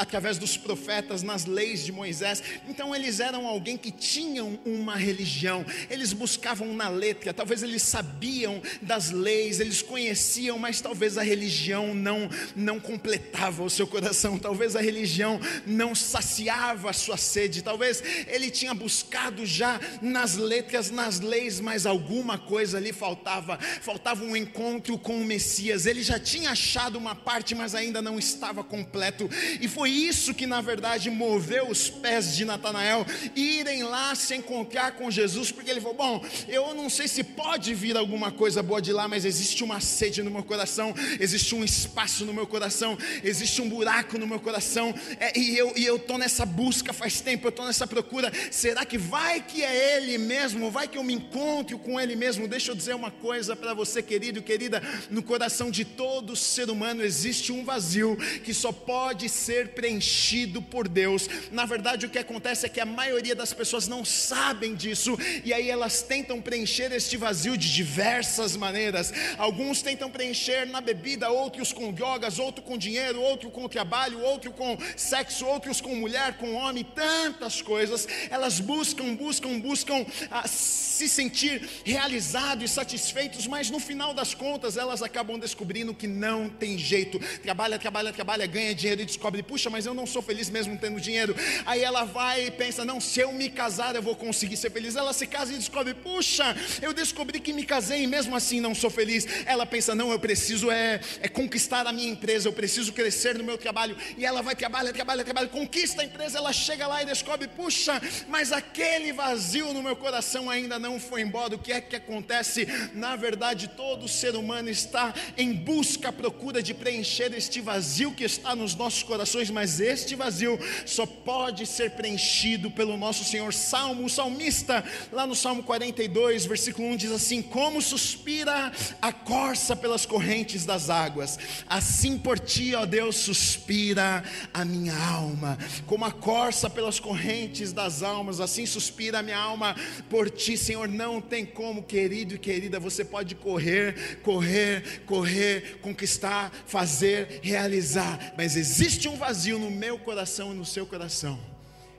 [0.00, 2.42] através dos profetas, nas leis de Moisés.
[2.68, 8.62] Então eles eram alguém que tinham uma religião, eles buscavam na letra, talvez eles sabiam
[8.80, 14.74] das leis, eles conheciam, mas talvez a religião não, não completava o seu coração, talvez
[14.74, 21.20] a religião não saciava a sua sede, talvez ele tinha buscado já nas letras, nas
[21.20, 26.50] leis, mas alguma coisa ali faltava, faltava um encontro com o Messias, ele já tinha
[26.50, 29.28] achado uma parte, mas ainda não estava completo,
[29.60, 34.36] e foi foi isso que na verdade moveu os pés de Natanael irem lá se
[34.36, 38.62] encontrar com Jesus, porque ele falou: Bom, eu não sei se pode vir alguma coisa
[38.62, 42.46] boa de lá, mas existe uma sede no meu coração, existe um espaço no meu
[42.46, 46.92] coração, existe um buraco no meu coração, é, e eu e eu estou nessa busca
[46.92, 48.32] faz tempo, eu estou nessa procura.
[48.50, 50.70] Será que vai que é Ele mesmo?
[50.70, 52.46] Vai que eu me encontro com Ele mesmo?
[52.46, 56.70] Deixa eu dizer uma coisa para você, querido e querida: no coração de todo ser
[56.70, 61.26] humano existe um vazio que só pode ser preenchido por Deus.
[61.50, 65.54] Na verdade, o que acontece é que a maioria das pessoas não sabem disso e
[65.54, 69.10] aí elas tentam preencher este vazio de diversas maneiras.
[69.38, 74.52] Alguns tentam preencher na bebida, outros com drogas, outro com dinheiro, outro com trabalho, outro
[74.52, 78.06] com sexo, outros com mulher, com homem, tantas coisas.
[78.28, 84.76] Elas buscam, buscam, buscam ah, se sentir realizados e satisfeitos, mas no final das contas
[84.76, 87.18] elas acabam descobrindo que não tem jeito.
[87.42, 91.00] Trabalha, trabalha, trabalha, ganha dinheiro e descobre, puxa, mas eu não sou feliz mesmo tendo
[91.00, 91.34] dinheiro.
[91.64, 94.96] Aí ela vai e pensa: não, se eu me casar eu vou conseguir ser feliz.
[94.96, 98.74] Ela se casa e descobre: puxa, eu descobri que me casei e mesmo assim não
[98.74, 99.26] sou feliz.
[99.46, 103.44] Ela pensa: não, eu preciso é, é conquistar a minha empresa, eu preciso crescer no
[103.44, 103.96] meu trabalho.
[104.18, 106.38] E ela vai, trabalha, trabalha, trabalha, conquista a empresa.
[106.38, 111.22] Ela chega lá e descobre: puxa, mas aquele vazio no meu coração ainda não foi
[111.22, 111.54] embora.
[111.54, 112.66] O que é que acontece?
[112.92, 118.54] Na verdade, todo ser humano está em busca, procura de preencher este vazio que está
[118.54, 123.52] nos nossos corações, mas este vazio só pode ser preenchido pelo nosso Senhor.
[123.52, 129.74] Salmo, o salmista, lá no Salmo 42, versículo 1 diz assim: Como suspira a corça
[129.74, 135.58] pelas correntes das águas, assim por ti, ó Deus, suspira a minha alma.
[135.86, 139.74] Como a corça pelas correntes das almas, assim suspira a minha alma
[140.08, 140.88] por ti, Senhor.
[140.88, 148.56] Não tem como, querido e querida, você pode correr, correr, correr, conquistar, fazer, realizar, mas
[148.56, 151.40] existe um vazio vazio no meu coração e no seu coração,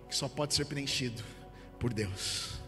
[0.08, 1.24] que só pode ser preenchido
[1.80, 2.62] por Deus.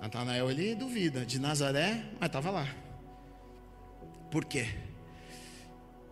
[0.00, 2.68] Natanael ele duvida de Nazaré, mas estava lá.
[4.32, 4.66] Por quê?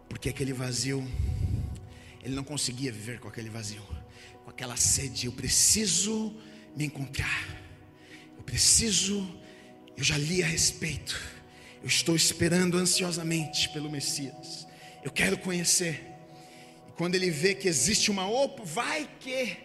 [0.09, 1.05] Porque aquele vazio,
[2.23, 3.83] ele não conseguia viver com aquele vazio,
[4.45, 5.27] com aquela sede.
[5.27, 6.33] Eu preciso
[6.77, 7.49] me encontrar,
[8.37, 9.29] eu preciso,
[9.97, 11.21] eu já li a respeito,
[11.83, 14.69] eu estou esperando ansiosamente pelo Messias,
[15.03, 16.14] eu quero conhecer.
[16.97, 19.59] Quando ele vê que existe uma opa, vai que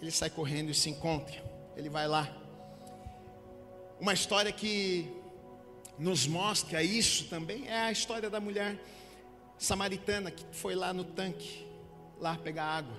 [0.00, 1.42] ele sai correndo e se encontra.
[1.76, 2.30] Ele vai lá.
[3.98, 5.08] Uma história que
[5.98, 8.78] nos mostra isso também é a história da mulher
[9.56, 11.66] samaritana que foi lá no tanque,
[12.20, 12.96] lá pegar água.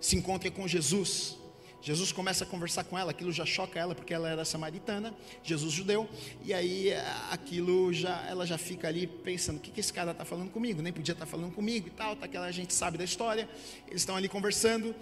[0.00, 1.37] Se encontra com Jesus.
[1.80, 5.72] Jesus começa a conversar com ela, aquilo já choca ela porque ela era samaritana, Jesus
[5.72, 6.08] judeu,
[6.44, 10.10] e aí eh, aquilo já, ela já fica ali pensando: o que, que esse cara
[10.10, 10.82] está falando comigo?
[10.82, 13.48] Nem podia estar tá falando comigo e tal, tá, que a gente sabe da história.
[13.86, 14.94] Eles estão ali conversando,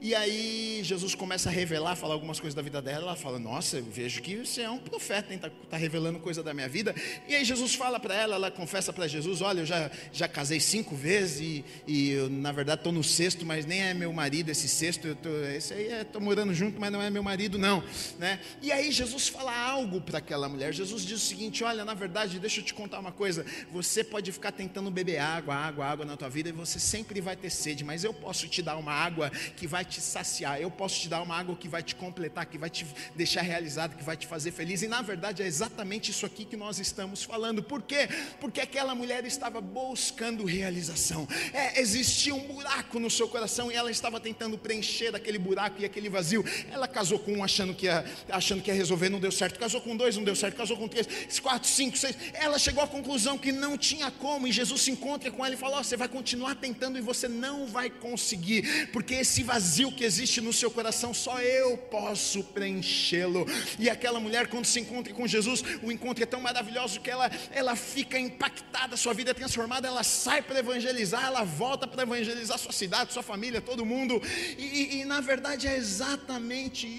[0.00, 3.06] e aí Jesus começa a revelar, falar algumas coisas da vida dela.
[3.06, 6.52] Ela fala: Nossa, eu vejo que você é um profeta, está tá revelando coisa da
[6.52, 6.94] minha vida.
[7.28, 10.60] E aí Jesus fala para ela, ela confessa para Jesus: Olha, eu já, já casei
[10.60, 14.50] cinco vezes e, e eu, na verdade estou no sexto, mas nem é meu marido
[14.50, 17.84] esse sexto, eu tô, esse aí é morando junto, mas não é meu marido, não.
[18.18, 18.40] Né?
[18.62, 20.72] E aí Jesus fala algo para aquela mulher.
[20.72, 23.44] Jesus diz o seguinte: olha, na verdade, deixa eu te contar uma coisa.
[23.70, 27.36] Você pode ficar tentando beber água, água, água na tua vida e você sempre vai
[27.36, 31.00] ter sede, mas eu posso te dar uma água que vai te saciar, eu posso
[31.00, 34.16] te dar uma água que vai te completar, que vai te deixar realizado, que vai
[34.16, 34.82] te fazer feliz.
[34.82, 37.62] E na verdade é exatamente isso aqui que nós estamos falando.
[37.62, 38.08] Por quê?
[38.40, 41.28] Porque aquela mulher estava buscando realização.
[41.52, 45.84] É, existia um buraco no seu coração e ela estava tentando preencher aquele buraco e
[45.84, 46.44] aquele vazio.
[46.70, 49.58] Ela casou com um achando que ia, achando que ia resolver, não deu certo.
[49.58, 50.56] Casou com dois, não deu certo.
[50.56, 51.06] Casou com três,
[51.40, 52.16] quatro, cinco, seis.
[52.32, 54.46] Ela chegou à conclusão que não tinha como.
[54.46, 57.28] E Jesus se encontra com ela e fala: oh, Você vai continuar tentando e você
[57.28, 63.46] não vai conseguir, porque esse vazio que existe no seu coração só eu posso preenchê-lo.
[63.78, 67.30] E aquela mulher, quando se encontra com Jesus, o encontro é tão maravilhoso que ela,
[67.50, 72.58] ela fica impactada, sua vida é transformada, ela sai para evangelizar, ela volta para evangelizar
[72.58, 74.20] sua cidade, sua família, todo mundo.
[74.56, 76.03] E, e, e na verdade é exatamente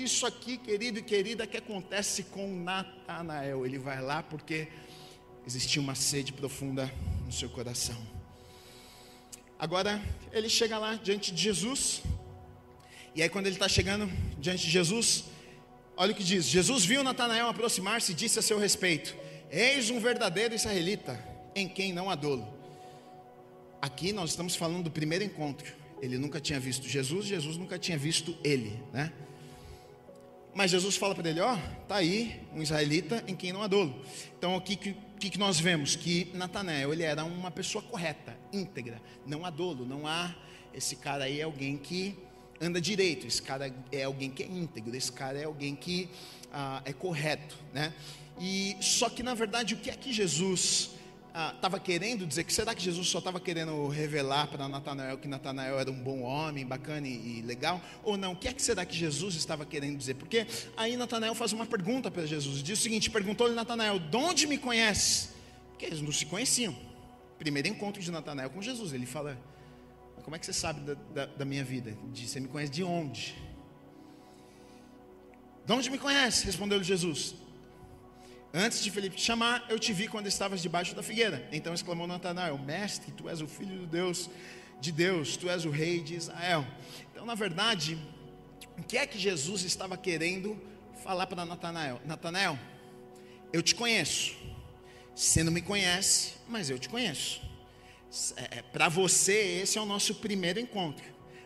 [0.06, 3.66] isso aqui, querido e querida, que acontece com Natanael.
[3.66, 4.68] Ele vai lá porque
[5.46, 6.92] existia uma sede profunda
[7.26, 7.98] no seu coração.
[9.60, 12.02] Agora ele chega lá diante de Jesus,
[13.14, 15.26] e aí quando ele está chegando diante de Jesus,
[15.98, 19.16] olha o que diz: Jesus viu Natanael aproximar-se e disse a seu respeito:
[19.50, 21.20] Eis um verdadeiro israelita,
[21.56, 22.48] em quem não há dolo.
[23.82, 25.85] Aqui nós estamos falando do primeiro encontro.
[26.02, 29.12] Ele nunca tinha visto Jesus, Jesus nunca tinha visto ele, né?
[30.54, 34.02] Mas Jesus fala para ele: Ó, tá aí um israelita em quem não há dolo.
[34.38, 35.96] Então, o que, que, que nós vemos?
[35.96, 40.34] Que Natanael ele era uma pessoa correta, íntegra, não há dolo, não há.
[40.74, 42.18] Esse cara aí é alguém que
[42.60, 46.10] anda direito, esse cara é alguém que é íntegro, esse cara é alguém que
[46.54, 47.94] ah, é correto, né?
[48.40, 50.92] E só que na verdade o que é que Jesus
[51.54, 52.46] estava ah, querendo dizer?
[52.46, 56.22] Que será que Jesus só estava querendo revelar para Natanael que Natanael era um bom
[56.22, 57.82] homem, bacana e, e, legal?
[58.04, 58.32] Ou não?
[58.32, 60.14] O que é que será que Jesus estava querendo dizer?
[60.14, 62.64] Porque aí Natanael faz uma pergunta para Jesus.
[62.64, 65.30] Diz o seguinte: perguntou-lhe Natanael, de onde me conhece?
[65.72, 66.74] Porque eles não se conheciam.
[67.38, 68.94] Primeiro encontro de Natanael com Jesus.
[68.94, 69.38] Ele fala:
[70.24, 71.98] Como é que você sabe da, da, da minha vida?
[72.14, 73.36] Diz, você me conhece de onde?
[75.66, 76.46] De onde me conhece?
[76.46, 77.36] Respondeu-lhe Jesus.
[78.58, 81.46] Antes de Felipe te chamar, eu te vi quando estavas debaixo da figueira.
[81.52, 84.30] Então exclamou Natanael: Mestre, tu és o filho de Deus,
[84.80, 86.66] de Deus, tu és o rei de Israel.
[87.12, 87.98] Então, na verdade,
[88.78, 90.58] o que é que Jesus estava querendo
[91.04, 92.00] falar para Natanael?
[92.06, 92.58] Natanael,
[93.52, 94.38] eu te conheço.
[95.14, 97.42] Você não me conhece, mas eu te conheço.
[98.38, 101.04] É, é para você, esse é o nosso primeiro encontro,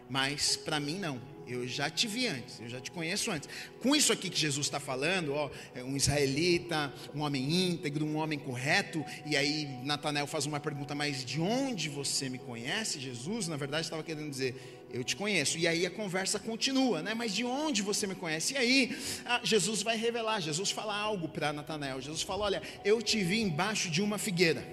[0.08, 3.50] mas para mim, não eu já te vi antes, eu já te conheço antes.
[3.82, 8.18] Com isso aqui que Jesus está falando, ó, é um israelita, um homem íntegro, um
[8.18, 13.00] homem correto, e aí Natanael faz uma pergunta, mas de onde você me conhece?
[13.00, 15.58] Jesus, na verdade, estava querendo dizer, eu te conheço.
[15.58, 17.14] E aí a conversa continua, né?
[17.14, 18.54] Mas de onde você me conhece?
[18.54, 22.02] E aí ah, Jesus vai revelar, Jesus fala algo para Natanael.
[22.02, 24.66] Jesus fala: Olha, eu te vi embaixo de uma figueira.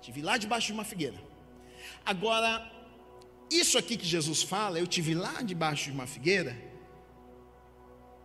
[0.00, 1.16] Te vi lá debaixo de uma figueira.
[2.04, 2.77] Agora,
[3.50, 6.56] isso aqui que Jesus fala, eu tive lá debaixo de uma figueira,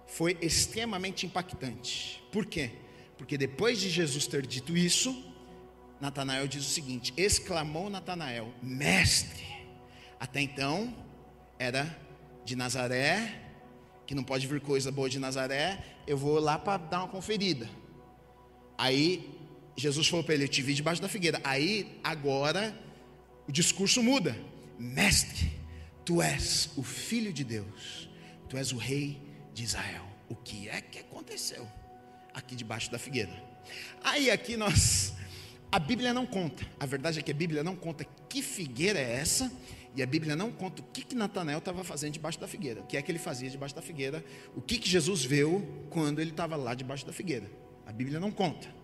[0.08, 2.24] foi extremamente impactante.
[2.32, 2.72] Por quê?
[3.18, 5.24] Porque depois de Jesus ter dito isso,
[6.00, 9.44] Natanael diz o seguinte: exclamou Natanael, mestre.
[10.20, 10.94] Até então
[11.58, 11.98] era
[12.44, 13.42] de Nazaré,
[14.06, 17.70] que não pode vir coisa boa de Nazaré, eu vou lá para dar uma conferida.
[18.78, 19.30] Aí
[19.76, 21.40] Jesus falou para ele: Eu te vi debaixo da figueira.
[21.44, 22.78] Aí agora
[23.48, 24.36] o discurso muda.
[24.80, 25.52] Mestre,
[26.06, 28.10] tu és o filho de Deus,
[28.50, 29.22] tu és o rei
[29.54, 30.06] de Israel.
[30.30, 31.68] O que é que aconteceu
[32.34, 33.32] aqui debaixo da figueira?
[34.04, 35.14] Aí aqui nós
[35.72, 36.66] a Bíblia não conta.
[36.80, 39.52] A verdade é que a Bíblia não conta que figueira é essa,
[39.96, 42.82] e a Bíblia não conta o que, que Natanael estava fazendo debaixo da figueira.
[42.82, 44.24] O que é que ele fazia debaixo da figueira?
[44.56, 47.50] O que, que Jesus viu quando ele estava lá debaixo da figueira?
[47.86, 48.83] A Bíblia não conta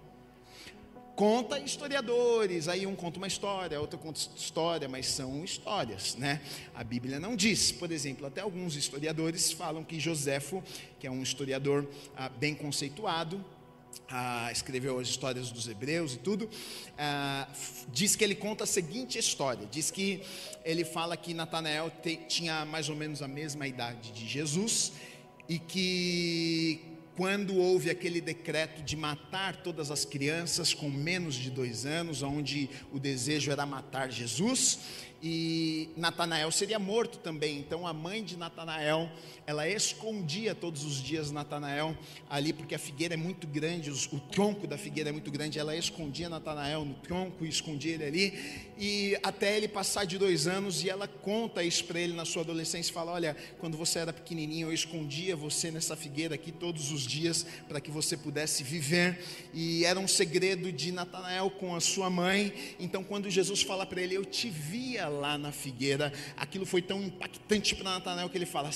[1.19, 6.39] conta historiadores, aí um conta uma história, outro conta história, mas são histórias, né?
[6.73, 10.63] A Bíblia não diz, por exemplo, até alguns historiadores falam que Joséfo,
[10.97, 13.43] que é um historiador ah, bem conceituado,
[14.09, 16.49] ah, escreveu as histórias dos hebreus e tudo,
[16.97, 17.49] ah,
[17.89, 20.23] diz que ele conta a seguinte história: diz que
[20.63, 24.93] ele fala que Natanael te, tinha mais ou menos a mesma idade de Jesus
[25.49, 31.85] e que quando houve aquele decreto de matar todas as crianças com menos de dois
[31.85, 34.79] anos, onde o desejo era matar Jesus,
[35.21, 37.59] e Natanael seria morto também.
[37.59, 39.11] Então a mãe de Natanael,
[39.49, 41.97] ela escondia todos os dias Natanael
[42.29, 45.75] ali, porque a figueira é muito grande, o tronco da figueira é muito grande, ela
[45.75, 48.39] escondia Natanael no tronco e escondia ele ali,
[48.77, 52.43] e até ele passar de dois anos, e ela conta isso para ele na sua
[52.43, 57.01] adolescência, fala, olha, quando você era pequenininho, eu escondia você nessa figueira aqui todos os
[57.01, 59.19] dias, para que você pudesse viver,
[59.51, 63.99] e era um segredo de Natanael com a sua mãe, então quando Jesus fala para
[63.99, 68.45] ele, eu te via lá na figueira, aquilo foi tão impactante para Natanael que ele
[68.45, 68.71] fala: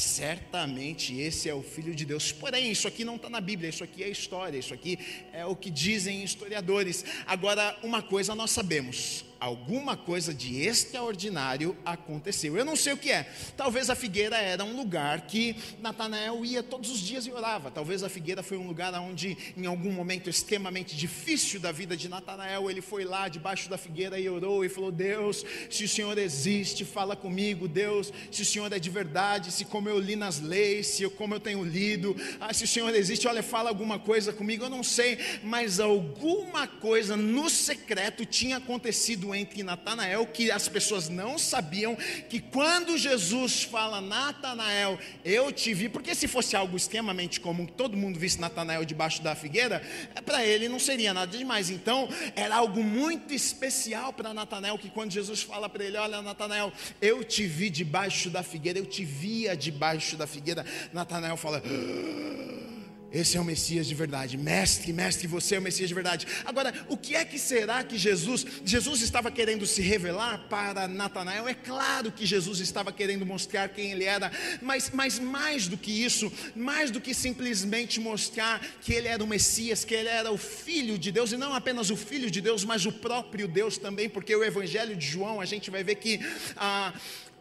[0.63, 2.31] certamente esse é o Filho de Deus.
[2.31, 4.97] Porém, isso aqui não está na Bíblia, isso aqui é história, isso aqui
[5.33, 7.03] é o que dizem historiadores.
[7.25, 12.57] Agora, uma coisa nós sabemos: alguma coisa de extraordinário aconteceu.
[12.57, 13.29] Eu não sei o que é.
[13.57, 17.69] Talvez a figueira era um lugar que Natanael ia todos os dias e orava.
[17.69, 22.07] Talvez a figueira foi um lugar onde, em algum momento extremamente difícil da vida de
[22.07, 26.17] Natanael, ele foi lá debaixo da figueira e orou e falou: Deus, se o Senhor
[26.17, 27.67] existe, fala comigo.
[27.67, 31.35] Deus, se o Senhor é de verdade, se como eu li nas leis, se como
[31.35, 34.63] eu tenho lido, ah, se o Senhor existe, olha, fala alguma coisa comigo.
[34.63, 41.09] Eu não sei, mas alguma coisa no secreto tinha acontecido entre Natanael, que as pessoas
[41.09, 41.95] não sabiam
[42.29, 47.73] que quando Jesus fala, Natanael, eu te vi, porque se fosse algo extremamente comum, que
[47.73, 49.81] todo mundo visse Natanael debaixo da figueira,
[50.15, 51.69] é, para ele não seria nada demais.
[51.69, 56.71] Então, era algo muito especial para Natanael, que quando Jesus fala para ele, olha, Natanael,
[57.01, 61.61] eu te vi debaixo da figueira, eu te via debaixo da figueira, Natanael fala.
[61.65, 62.82] Ah,
[63.13, 64.37] esse é o Messias de verdade.
[64.37, 66.25] Mestre, mestre, você é o Messias de verdade.
[66.43, 71.47] Agora, o que é que será que Jesus, Jesus estava querendo se revelar para Natanael?
[71.47, 75.91] É claro que Jesus estava querendo mostrar quem ele era, mas, mas mais do que
[75.91, 80.37] isso, mais do que simplesmente mostrar que ele era o Messias, que ele era o
[80.37, 84.09] Filho de Deus, e não apenas o Filho de Deus, mas o próprio Deus também,
[84.09, 86.19] porque o Evangelho de João, a gente vai ver que
[86.57, 86.91] ah,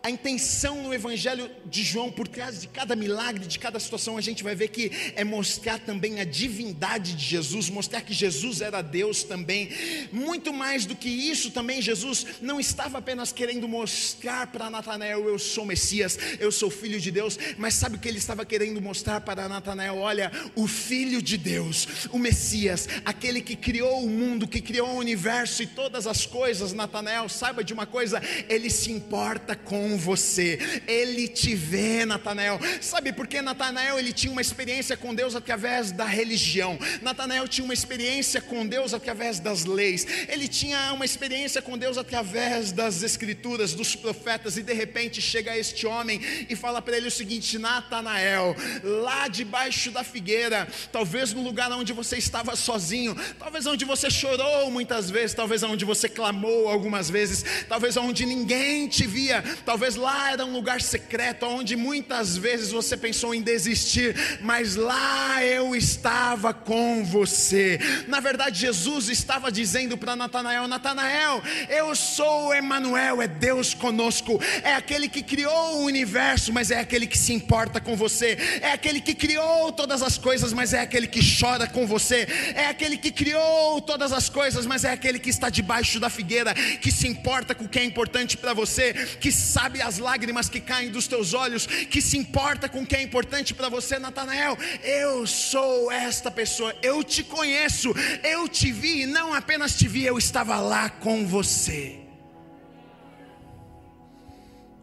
[0.03, 4.21] a intenção no Evangelho de João, por trás de cada milagre, de cada situação, a
[4.21, 8.83] gente vai ver que é mostrar também a divindade de Jesus, mostrar que Jesus era
[8.83, 9.71] Deus também.
[10.11, 15.39] Muito mais do que isso, também Jesus não estava apenas querendo mostrar para Natanael: eu
[15.39, 19.21] sou Messias, eu sou filho de Deus, mas sabe o que ele estava querendo mostrar
[19.21, 19.99] para Natanael?
[19.99, 24.99] Olha, o filho de Deus, o Messias, aquele que criou o mundo, que criou o
[24.99, 26.73] universo e todas as coisas.
[26.73, 30.59] Natanael, saiba de uma coisa, ele se importa com você.
[30.87, 32.61] Ele te vê, Natanael.
[32.81, 36.79] Sabe por que Natanael ele tinha uma experiência com Deus através da religião?
[37.01, 40.07] Natanael tinha uma experiência com Deus através das leis.
[40.29, 45.57] Ele tinha uma experiência com Deus através das escrituras, dos profetas e de repente chega
[45.57, 51.43] este homem e fala para ele o seguinte: Natanael, lá debaixo da figueira, talvez no
[51.43, 56.69] lugar onde você estava sozinho, talvez onde você chorou muitas vezes, talvez onde você clamou
[56.69, 61.75] algumas vezes, talvez onde ninguém te via, talvez Talvez lá era um lugar secreto, onde
[61.75, 67.81] muitas vezes você pensou em desistir, mas lá eu estava com você.
[68.07, 74.73] Na verdade, Jesus estava dizendo para Natanael: Natanael, eu sou Emanuel, é Deus conosco, é
[74.73, 79.01] aquele que criou o universo, mas é aquele que se importa com você, é aquele
[79.01, 83.11] que criou todas as coisas, mas é aquele que chora com você, é aquele que
[83.11, 87.53] criou todas as coisas, mas é aquele que está debaixo da figueira, que se importa
[87.53, 91.07] com o que é importante para você, que sabe sabe as lágrimas que caem dos
[91.07, 94.57] teus olhos, que se importa com o que é importante para você, Natanael.
[94.83, 100.05] Eu sou esta pessoa, eu te conheço, eu te vi, e não apenas te vi,
[100.05, 102.01] eu estava lá com você.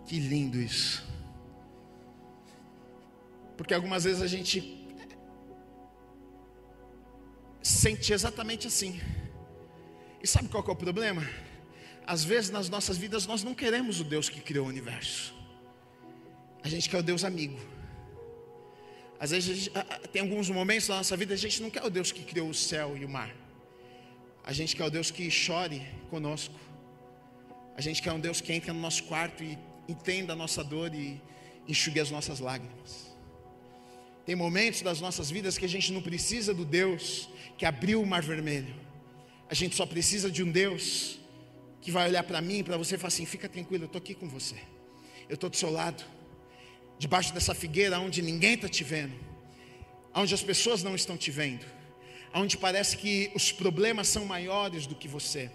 [0.07, 1.07] Que lindo isso.
[3.55, 4.87] Porque algumas vezes a gente
[7.61, 8.99] sente exatamente assim.
[10.23, 11.23] E sabe qual é o problema?
[12.10, 15.32] Às vezes nas nossas vidas nós não queremos o Deus que criou o universo.
[16.64, 17.60] A gente quer o Deus amigo.
[19.20, 19.72] Às vezes gente,
[20.12, 22.53] tem alguns momentos na nossa vida a gente não quer o Deus que criou o
[22.53, 23.32] céu e o mar.
[24.43, 26.60] A gente quer o Deus que chore conosco.
[27.78, 29.55] A gente quer um Deus que entre no nosso quarto e
[29.88, 31.22] entenda a nossa dor e
[31.68, 33.16] enxugue as nossas lágrimas.
[34.26, 38.05] Tem momentos das nossas vidas que a gente não precisa do Deus que abriu o
[38.07, 38.76] mar vermelho.
[39.47, 41.20] A gente só precisa de um Deus
[41.82, 44.13] que vai olhar para mim, para você e falar assim: fica tranquilo, eu estou aqui
[44.13, 44.55] com você,
[45.27, 46.03] eu estou do seu lado,
[46.97, 49.13] debaixo dessa figueira onde ninguém está te vendo,
[50.13, 51.65] onde as pessoas não estão te vendo,
[52.34, 55.49] onde parece que os problemas são maiores do que você,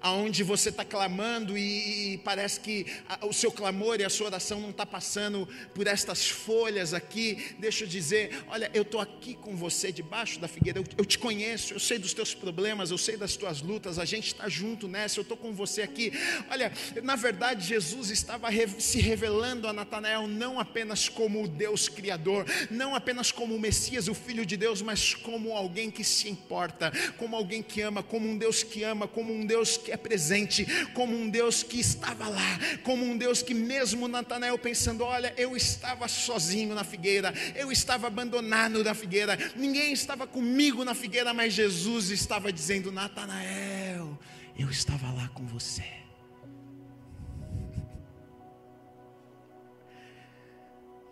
[0.00, 2.86] aonde você está clamando e, e, parece que
[3.22, 7.84] o seu clamor e a sua oração não está passando por estas folhas aqui, deixa
[7.84, 11.74] eu dizer, olha, eu estou aqui com você debaixo da figueira, eu, eu, te conheço,
[11.74, 15.18] eu sei dos teus problemas, eu sei das tuas lutas, a gente está junto nessa,
[15.18, 16.12] eu estou com você aqui.
[16.50, 16.72] Olha,
[17.02, 22.46] na verdade, Jesus estava re, se revelando a Natanael não apenas como o Deus Criador,
[22.70, 26.92] não apenas como o Messias, o Filho de Deus, mas como alguém que se importa,
[27.16, 30.66] como alguém que ama, como um Deus que ama, como um Deus que é presente,
[30.94, 35.56] como um Deus que estava lá, como um Deus que, mesmo Natanael pensando: olha, eu
[35.56, 41.52] estava sozinho na figueira, eu estava abandonado na figueira, ninguém estava comigo na figueira, mas
[41.52, 44.18] Jesus estava dizendo: Natanael,
[44.58, 45.84] eu estava lá com você.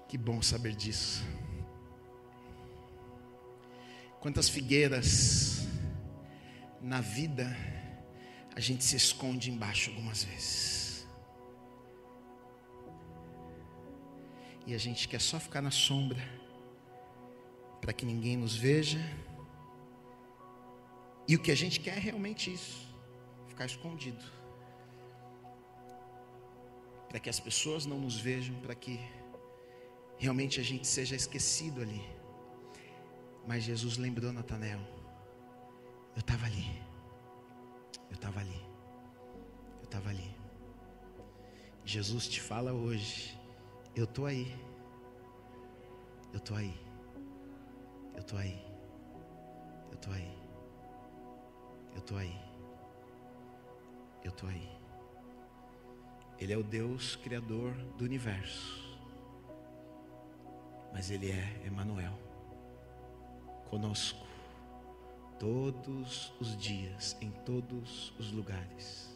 [0.06, 1.24] Que bom saber disso.
[4.20, 5.66] Quantas figueiras
[6.80, 7.56] na vida
[8.56, 11.06] a gente se esconde embaixo algumas vezes.
[14.66, 16.22] E a gente quer só ficar na sombra,
[17.80, 18.98] para que ninguém nos veja.
[21.28, 22.88] E o que a gente quer é realmente isso:
[23.48, 24.24] ficar escondido.
[27.08, 28.98] Para que as pessoas não nos vejam, para que
[30.16, 32.02] realmente a gente seja esquecido ali.
[33.46, 34.80] Mas Jesus lembrou Natanael:
[36.14, 36.83] eu estava ali.
[38.14, 38.64] Eu estava ali.
[39.78, 40.36] Eu estava ali.
[41.84, 43.36] Jesus te fala hoje.
[43.92, 44.56] Eu estou aí.
[46.32, 46.80] Eu estou aí.
[48.14, 48.64] Eu estou aí.
[49.90, 50.38] Eu estou aí.
[51.92, 52.40] Eu estou aí.
[54.22, 54.68] Eu estou aí.
[56.38, 58.96] Ele é o Deus criador do universo.
[60.92, 62.16] Mas ele é Emanuel
[63.68, 64.33] conosco
[65.38, 69.14] todos os dias, em todos os lugares.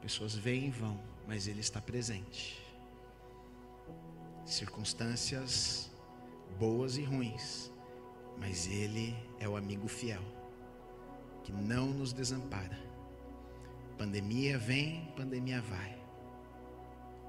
[0.00, 2.60] Pessoas vêm e vão, mas Ele está presente.
[4.44, 5.90] Circunstâncias
[6.58, 7.70] boas e ruins,
[8.38, 10.22] mas Ele é o amigo fiel,
[11.44, 12.78] que não nos desampara.
[13.96, 16.00] Pandemia vem, pandemia vai.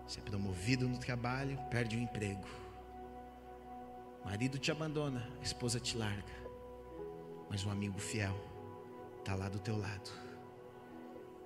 [0.07, 2.47] Você é promovido no trabalho, perde o emprego.
[4.25, 6.42] Marido te abandona, esposa te larga
[7.53, 8.35] mas um amigo fiel
[9.19, 10.09] está lá do teu lado,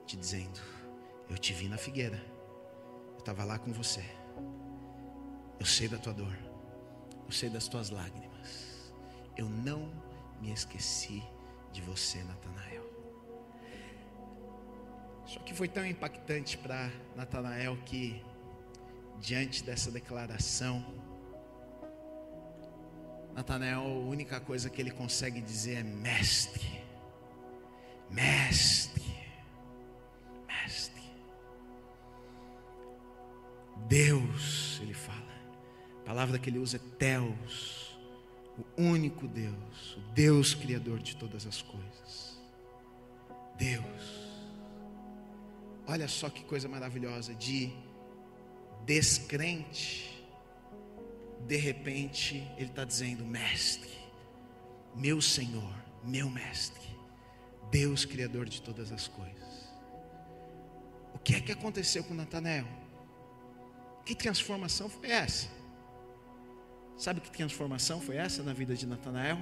[0.05, 0.58] te dizendo:
[1.30, 2.24] Eu te vi na figueira,
[3.12, 4.05] eu estava lá com você,
[5.60, 6.34] eu sei da tua dor,
[7.26, 8.93] eu sei das tuas lágrimas,
[9.36, 9.91] eu não
[10.39, 11.22] me esqueci
[11.74, 12.86] de você, Natanael.
[15.26, 18.24] Só que foi tão impactante para Natanael que,
[19.20, 20.86] diante dessa declaração,
[23.38, 26.82] Natanael, a única coisa que ele consegue dizer é mestre,
[28.10, 29.16] mestre,
[30.48, 31.04] mestre.
[33.88, 35.22] Deus, ele fala.
[36.02, 37.96] A palavra que ele usa é Deus,
[38.58, 42.42] o único Deus, o Deus criador de todas as coisas.
[43.56, 44.32] Deus.
[45.86, 47.72] Olha só que coisa maravilhosa de
[48.84, 50.16] descrente
[51.46, 53.92] de repente, ele está dizendo: Mestre,
[54.96, 55.74] meu Senhor,
[56.04, 56.88] meu Mestre,
[57.70, 59.38] Deus Criador de todas as coisas.
[61.14, 62.68] O que é que aconteceu com Natanael?
[64.06, 65.50] Que transformação foi essa?
[66.98, 69.38] Sabe que transformação foi essa na vida de Natanael?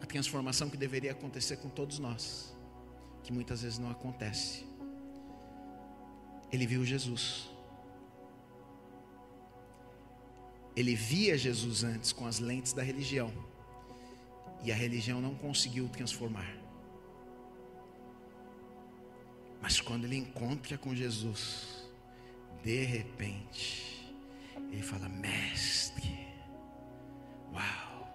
[0.00, 2.54] A transformação que deveria acontecer com todos nós,
[3.22, 4.64] que muitas vezes não acontece.
[6.52, 7.50] Ele viu Jesus.
[10.76, 13.32] Ele via Jesus antes com as lentes da religião.
[14.62, 16.54] E a religião não conseguiu transformar.
[19.60, 21.88] Mas quando ele encontra com Jesus,
[22.62, 24.14] de repente,
[24.70, 26.28] ele fala: Mestre,
[27.52, 28.14] uau,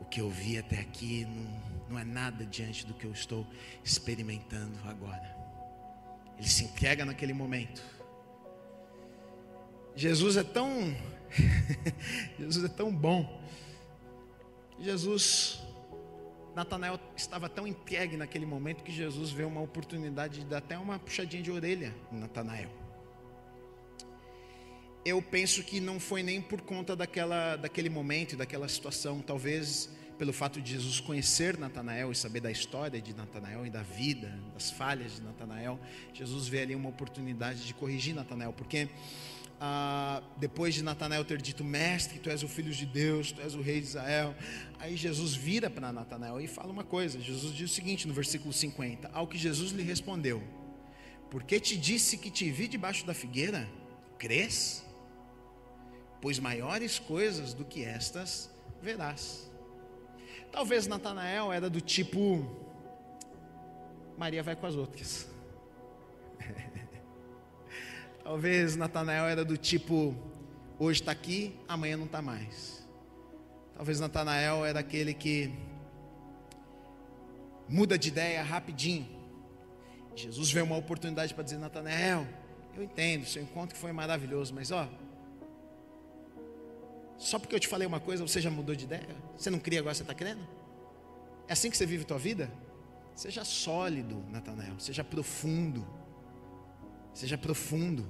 [0.00, 3.46] o que eu vi até aqui não, não é nada diante do que eu estou
[3.82, 5.34] experimentando agora.
[6.38, 7.82] Ele se entrega naquele momento.
[9.96, 10.94] Jesus é tão
[12.38, 13.42] Jesus é tão bom.
[14.80, 15.60] Jesus,
[16.54, 20.98] Natanael estava tão entregue naquele momento que Jesus vê uma oportunidade de dar até uma
[20.98, 22.70] puxadinha de orelha em Natanael.
[25.04, 30.32] Eu penso que não foi nem por conta daquela, daquele momento, daquela situação, talvez pelo
[30.32, 34.70] fato de Jesus conhecer Natanael e saber da história de Natanael e da vida, das
[34.70, 35.78] falhas de Natanael,
[36.14, 38.88] Jesus vê ali uma oportunidade de corrigir Natanael, porque
[39.60, 43.54] ah, depois de Natanael ter dito, mestre, tu és o filho de Deus, tu és
[43.54, 44.34] o rei de Israel,
[44.78, 47.20] aí Jesus vira para Natanael e fala uma coisa.
[47.20, 50.42] Jesus diz o seguinte no versículo 50: Ao que Jesus lhe respondeu,
[51.30, 53.68] porque te disse que te vi debaixo da figueira,
[54.18, 54.84] crês?
[56.20, 58.50] Pois maiores coisas do que estas
[58.80, 59.50] verás.
[60.50, 62.46] Talvez Natanael era do tipo,
[64.16, 65.28] Maria vai com as outras.
[68.24, 70.16] Talvez Natanael era do tipo,
[70.78, 72.82] hoje está aqui, amanhã não está mais.
[73.76, 75.52] Talvez Natanael era aquele que
[77.68, 79.06] muda de ideia rapidinho.
[80.16, 82.26] Jesus vê uma oportunidade para dizer, Natanael,
[82.74, 84.88] eu entendo, seu encontro foi maravilhoso, mas ó,
[87.18, 89.16] só porque eu te falei uma coisa, você já mudou de ideia?
[89.36, 90.46] Você não cria agora, você está crendo?
[91.46, 92.50] É assim que você vive a tua vida?
[93.14, 95.86] Seja sólido, Natanael, seja profundo.
[97.14, 98.04] Seja profundo.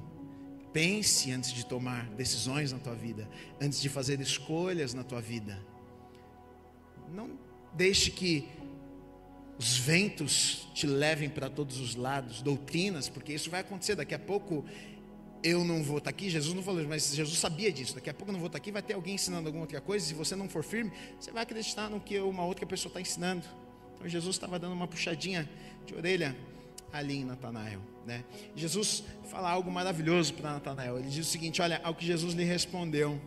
[0.73, 3.29] Pense antes de tomar decisões na tua vida,
[3.61, 5.65] antes de fazer escolhas na tua vida.
[7.13, 7.39] Não
[7.73, 8.49] deixe que
[9.57, 13.95] os ventos te levem para todos os lados, doutrinas, porque isso vai acontecer.
[13.95, 14.65] Daqui a pouco
[15.45, 16.29] eu não vou estar aqui.
[16.29, 17.95] Jesus não falou, mas Jesus sabia disso.
[17.95, 20.05] Daqui a pouco eu não vou estar aqui, vai ter alguém ensinando alguma outra coisa.
[20.05, 20.91] Se você não for firme,
[21.21, 23.47] você vai acreditar no que uma outra pessoa está ensinando.
[23.95, 25.49] Então Jesus estava dando uma puxadinha
[25.87, 26.37] de orelha
[26.95, 27.81] ali em Natanael.
[28.07, 28.25] Né?
[28.55, 30.99] Jesus fala algo maravilhoso para Natanael.
[30.99, 33.21] Ele diz o seguinte: Olha, ao que Jesus lhe respondeu,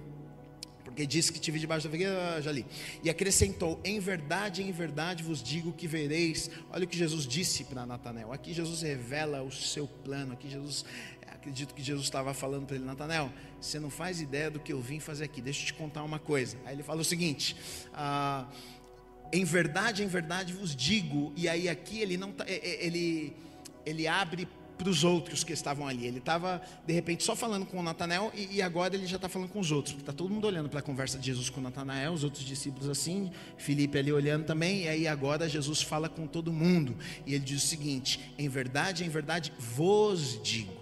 [0.86, 2.66] porque disse que te vi debaixo da figueira, já li.
[3.04, 6.50] E acrescentou: Em verdade, em verdade vos digo que vereis.
[6.72, 8.32] Olha o que Jesus disse para Natanael.
[8.32, 10.34] Aqui Jesus revela o seu plano.
[10.34, 10.86] Aqui Jesus,
[11.28, 14.80] acredito que Jesus estava falando para ele: Natanael, você não faz ideia do que eu
[14.80, 15.42] vim fazer aqui.
[15.42, 16.58] Deixa eu te contar uma coisa.
[16.66, 17.58] Aí ele fala o seguinte:
[17.94, 18.48] ah,
[19.34, 21.34] Em verdade, em verdade vos digo.
[21.36, 23.36] E aí aqui ele não tá, ele
[23.88, 26.06] ele abre para os outros que estavam ali.
[26.06, 29.28] Ele estava, de repente, só falando com o Natanael e, e, agora ele já está
[29.28, 32.14] falando com os outros, está todo mundo olhando para a conversa de Jesus com Natanael,
[32.14, 36.54] os outros discípulos assim, Felipe ali olhando também, e aí agora Jesus fala com todo
[36.54, 40.78] mundo, e ele diz o seguinte: Em verdade, em verdade vos digo.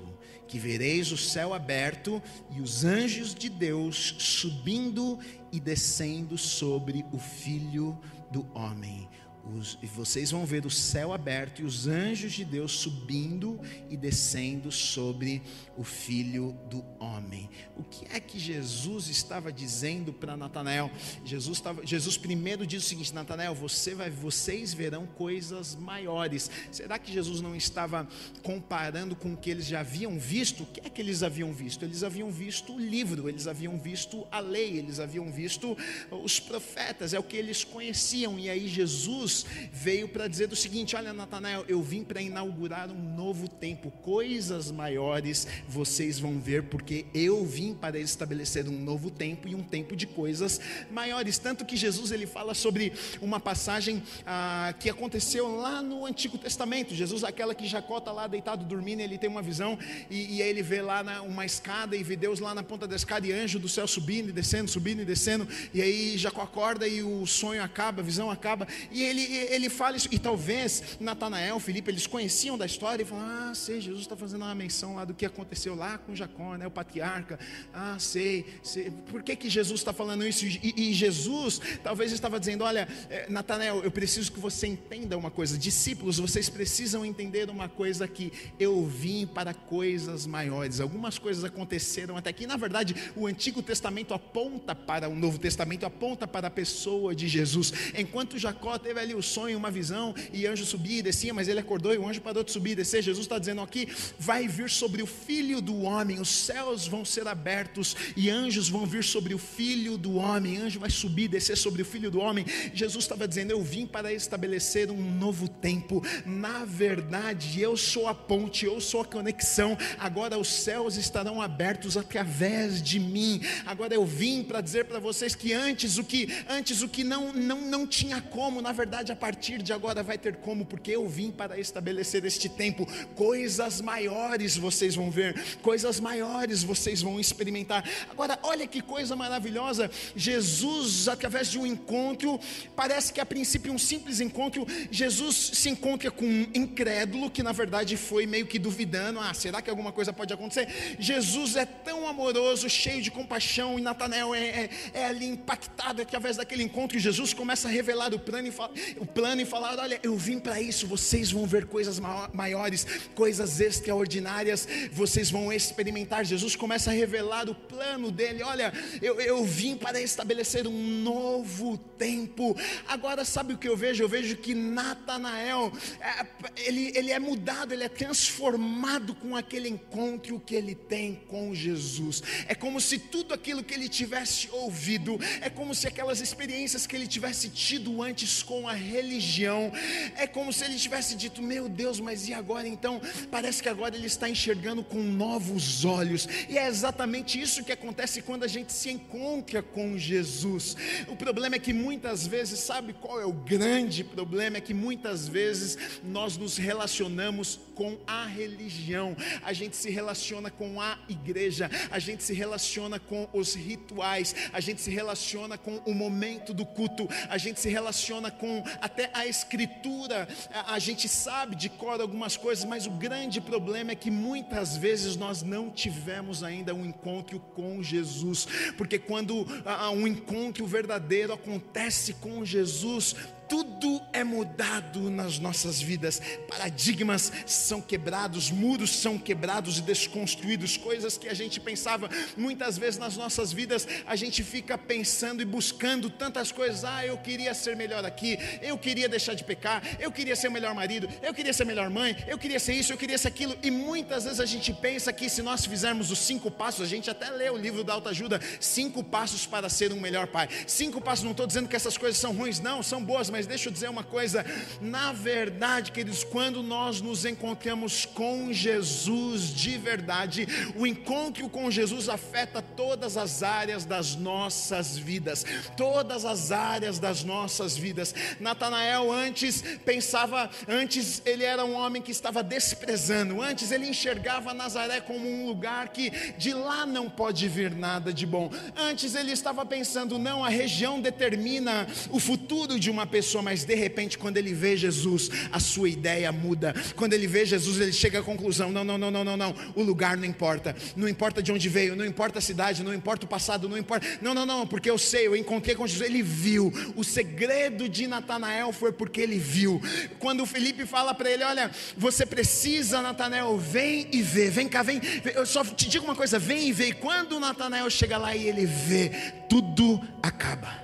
[0.48, 5.18] Que vereis o céu aberto e os anjos de Deus subindo
[5.52, 7.98] e descendo sobre o filho
[8.32, 9.10] do homem.
[9.54, 13.96] Os, e vocês vão ver o céu aberto e os anjos de Deus subindo e
[13.96, 15.40] descendo sobre
[15.78, 17.48] o filho do homem.
[17.78, 20.90] O que é que Jesus estava dizendo para Natanael?
[21.24, 26.50] Jesus, estava, Jesus primeiro diz o seguinte: Natanael, você vai, vocês verão coisas maiores.
[26.72, 28.08] Será que Jesus não estava
[28.42, 30.64] comparando com o que eles já haviam visto?
[30.64, 31.86] O que é que eles haviam visto?
[31.86, 35.78] Eles haviam visto o livro, eles haviam visto a lei, eles haviam visto
[36.10, 38.40] os profetas, é o que eles conheciam.
[38.40, 39.35] E aí Jesus
[39.74, 44.72] veio para dizer o seguinte: Olha, Natanael, eu vim para inaugurar um novo tempo, coisas
[44.72, 49.96] maiores vocês vão ver, porque eu vim para estabelecer um novo tempo e um tempo
[49.96, 50.60] de coisas
[50.92, 51.38] maiores.
[51.38, 56.94] Tanto que Jesus ele fala sobre uma passagem ah, que aconteceu lá no Antigo Testamento.
[56.94, 59.78] Jesus, aquela que Jacó está lá deitado dormindo, ele tem uma visão
[60.10, 62.96] e, e ele vê lá na, uma escada e vê Deus lá na ponta da
[62.96, 65.48] escada e anjo do céu subindo e descendo, subindo e descendo.
[65.74, 68.68] E aí Jacó acorda e o sonho acaba, a visão acaba.
[68.92, 70.08] E ele, ele fala isso.
[70.12, 74.42] E talvez Natanael, Felipe, eles conheciam da história e falam: Ah, sei, Jesus está fazendo
[74.44, 77.40] uma menção lá do que aconteceu lá com Jacó, né, o patriarca.
[77.74, 78.92] Ah, sei, sei.
[79.10, 80.46] Por que, que Jesus está falando isso?
[80.46, 85.32] E, e, Jesus talvez estava dizendo: Olha, é, Natanael, eu preciso que você entenda uma
[85.32, 85.58] coisa.
[85.58, 90.80] Discípulos, vocês precisam entender uma coisa que eu vim para coisas maiores.
[90.80, 92.46] Algumas coisas aconteceram até aqui.
[92.46, 97.28] Na verdade, o Antigo Testamento aponta para o Novo Testamento, aponta para a pessoa de
[97.28, 97.74] Jesus.
[97.98, 101.60] Enquanto Jacó teve ali o sonho, uma visão, e anjo subia e descia, mas ele
[101.60, 103.02] acordou e o anjo parou de subir e descer.
[103.02, 103.88] Jesus está dizendo aqui:
[104.20, 108.86] vai vir sobre o filho do homem, os céus vão ser abertos e anjos vão
[108.86, 112.46] vir sobre o filho do homem, anjo vai subir, descer sobre o filho do homem.
[112.74, 116.04] Jesus estava dizendo: Eu vim para estabelecer um novo tempo.
[116.26, 119.78] Na verdade, eu sou a ponte, eu sou a conexão.
[120.00, 123.42] Agora os céus estarão abertos através de mim.
[123.66, 127.34] Agora eu vim para dizer para vocês que antes o que antes o que não,
[127.34, 131.08] não não tinha como, na verdade, a partir de agora vai ter como, porque eu
[131.08, 132.88] vim para estabelecer este tempo.
[133.16, 137.88] Coisas maiores vocês vão ver coisas maiores vocês vão experimentar.
[138.10, 139.90] Agora, olha que coisa maravilhosa.
[140.16, 142.40] Jesus, através de um encontro,
[142.76, 147.52] parece que a princípio um simples encontro, Jesus se encontra com um incrédulo que na
[147.52, 150.68] verdade foi meio que duvidando: ah, será que alguma coisa pode acontecer?
[151.00, 156.38] Jesus é tão amoroso, cheio de compaixão, e Natanael é, é, é ali impactado através
[156.38, 157.00] daquele encontro.
[157.00, 160.40] Jesus começa a revelar o plano e, fala, o plano e falaram: Olha, eu vim
[160.40, 162.00] para isso, vocês vão ver coisas
[162.34, 166.26] maiores, coisas extraordinárias, vocês vão experimentar.
[166.26, 171.78] Jesus começa a revelar o plano dele: Olha, eu, eu vim para estabelecer um novo
[171.98, 172.56] tempo.
[172.88, 174.04] Agora, sabe o que eu vejo?
[174.04, 176.26] Eu vejo que Natanael, é,
[176.58, 182.22] ele, ele é mudado, ele é transformado com aquele encontro que ele tem com Jesus.
[182.48, 186.96] É como se tudo aquilo que ele tivesse ouvido, é como se aquelas experiências que
[186.96, 189.72] ele tivesse tido antes com a religião,
[190.18, 193.02] é como se ele tivesse dito: Meu Deus, mas e agora então?
[193.32, 198.22] Parece que agora ele está enxergando com novos olhos, e é exatamente isso que acontece
[198.22, 200.76] quando a gente se encontra com Jesus.
[201.08, 204.58] O problema é que muitas vezes, sabe qual é o grande problema?
[204.58, 210.82] É que muitas vezes nós nos relacionamos com a religião, a gente se relaciona com
[210.82, 215.94] a igreja, a gente se relaciona com os rituais, a gente se relaciona com o
[215.94, 221.56] momento do culto, a gente se relaciona com até a escritura, a, a gente sabe
[221.56, 226.44] de cor algumas coisas, mas o grande problema é que muitas vezes nós não tivemos
[226.44, 228.48] ainda um encontro com Jesus,
[228.78, 229.46] porque quando
[229.94, 233.16] um encontro verdadeiro acontece com Jesus,
[233.48, 241.18] tudo é mudado nas nossas vidas, paradigmas são quebrados, muros são quebrados e desconstruídos, coisas
[241.18, 246.10] que a gente pensava muitas vezes nas nossas vidas, a gente fica pensando e buscando
[246.10, 246.84] tantas coisas.
[246.84, 250.52] Ah, eu queria ser melhor aqui, eu queria deixar de pecar, eu queria ser o
[250.52, 253.56] melhor marido, eu queria ser melhor mãe, eu queria ser isso, eu queria ser aquilo,
[253.62, 257.10] e muitas vezes a gente pensa que se nós fizermos os cinco passos, a gente
[257.10, 260.50] até lê o livro da autoajuda, cinco passos para ser um melhor pai.
[260.68, 263.68] Cinco passos, não estou dizendo que essas coisas são ruins, não, são boas, mas deixa
[263.68, 264.46] eu dizer uma coisa:
[264.80, 272.08] na verdade, queridos, quando nós nos encontramos com Jesus de verdade, o encontro com Jesus
[272.08, 278.16] afeta todas as áreas das nossas vidas, todas as áreas das nossas vidas.
[278.40, 285.02] Natanael antes pensava, antes ele era um homem que estava desprezando, antes ele enxergava Nazaré
[285.02, 288.50] como um lugar que de lá não pode vir nada de bom.
[288.78, 293.76] Antes ele estava pensando, não, a região determina o futuro de uma pessoa, mas de
[293.76, 296.74] repente, quando ele vê Jesus, a sua ideia muda.
[296.96, 299.56] Quando ele vê Jesus, ele chega à conclusão: não, não, não, não, não, não.
[299.76, 300.76] O lugar não importa.
[300.96, 304.06] Não importa de onde veio, não importa a cidade, não importa o passado, não importa.
[304.22, 306.72] Não, não, não, porque eu sei, eu encontrei com Jesus, ele viu.
[306.96, 309.82] O segredo de Natanael foi porque ele viu.
[310.20, 314.50] Quando o Felipe fala para ele: olha, você precisa, Natanael, vem e vê.
[314.50, 315.02] Vem cá, vem.
[315.34, 316.88] Eu só te digo uma coisa: vem e vê.
[316.90, 319.10] E quando Natanael chega lá e ele vê,
[319.50, 320.84] tudo acaba.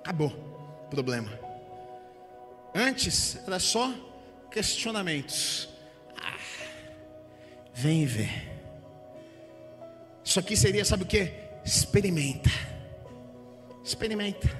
[0.00, 0.49] Acabou
[0.90, 1.30] problema.
[2.74, 3.92] Antes era só
[4.50, 5.68] questionamentos.
[6.16, 6.36] Ah,
[7.72, 8.28] vem vê.
[10.24, 11.32] Isso aqui seria, sabe o que?
[11.64, 12.50] Experimenta.
[13.84, 14.50] Experimenta.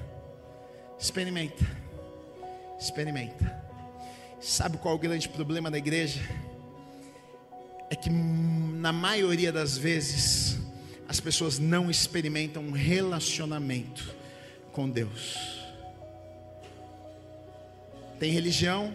[0.99, 1.65] Experimenta.
[2.79, 3.61] Experimenta.
[4.41, 6.21] Sabe qual é o grande problema da igreja?
[7.91, 10.59] É que na maioria das vezes
[11.07, 14.15] as pessoas não experimentam um relacionamento
[14.73, 15.60] com Deus.
[18.21, 18.95] Tem religião,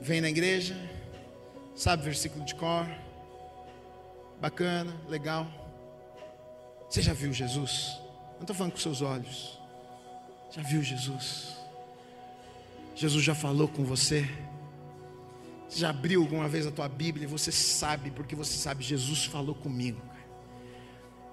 [0.00, 0.74] vem na igreja,
[1.76, 2.86] sabe versículo de cor,
[4.40, 5.46] bacana, legal.
[6.88, 8.00] Você já viu Jesus?
[8.36, 9.60] Não estou falando com seus olhos.
[10.50, 11.54] Já viu Jesus?
[12.96, 14.26] Jesus já falou com você?
[15.68, 19.26] Você já abriu alguma vez a tua Bíblia e você sabe, porque você sabe, Jesus
[19.26, 20.00] falou comigo.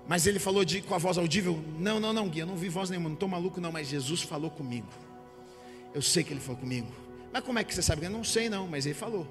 [0.06, 1.64] Mas ele falou de, com a voz audível?
[1.80, 4.52] Não, não, não, guia, não vi voz nenhuma, não estou maluco, não, mas Jesus falou
[4.52, 5.07] comigo.
[5.98, 6.88] Eu sei que ele falou comigo.
[7.34, 8.06] Mas como é que você sabe?
[8.06, 9.28] Eu não sei não, mas ele falou.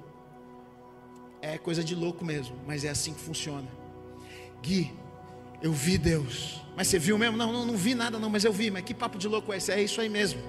[1.41, 3.69] É coisa de louco mesmo, mas é assim que funciona.
[4.61, 4.93] Gui,
[5.61, 6.61] eu vi Deus.
[6.75, 7.37] Mas você viu mesmo?
[7.37, 8.69] Não, não, não vi nada não, mas eu vi.
[8.69, 9.71] Mas que papo de louco é esse?
[9.71, 10.41] É isso aí mesmo.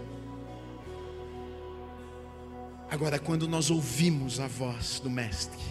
[2.90, 5.62] Agora, quando nós ouvimos a voz do Mestre,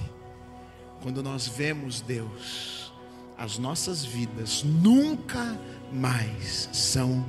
[1.02, 2.94] quando nós vemos Deus,
[3.38, 5.60] as nossas vidas nunca
[5.92, 7.26] mais são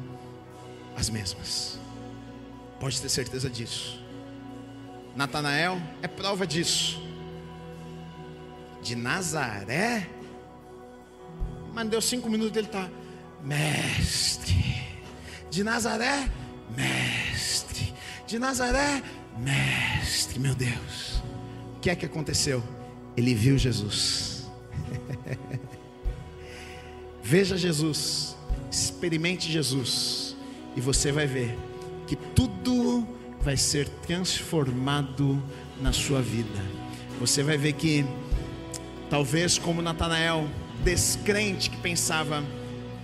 [0.94, 1.80] as mesmas.
[2.80, 4.00] Pode ter certeza disso.
[5.16, 7.02] Natanael é prova disso.
[8.82, 10.08] De Nazaré,
[11.74, 12.88] mas deu cinco minutos ele está,
[13.42, 14.64] mestre.
[15.50, 16.30] De Nazaré,
[16.76, 17.92] mestre.
[18.26, 19.02] De Nazaré,
[19.36, 20.38] mestre.
[20.38, 21.22] Meu Deus,
[21.76, 22.62] o que é que aconteceu?
[23.16, 24.48] Ele viu Jesus.
[27.22, 28.36] Veja Jesus,
[28.70, 30.36] experimente Jesus,
[30.76, 31.58] e você vai ver
[32.08, 33.06] que tudo
[33.42, 35.40] vai ser transformado
[35.80, 36.64] na sua vida.
[37.20, 38.04] Você vai ver que,
[39.10, 40.48] talvez como Natanael,
[40.82, 42.42] descrente que pensava,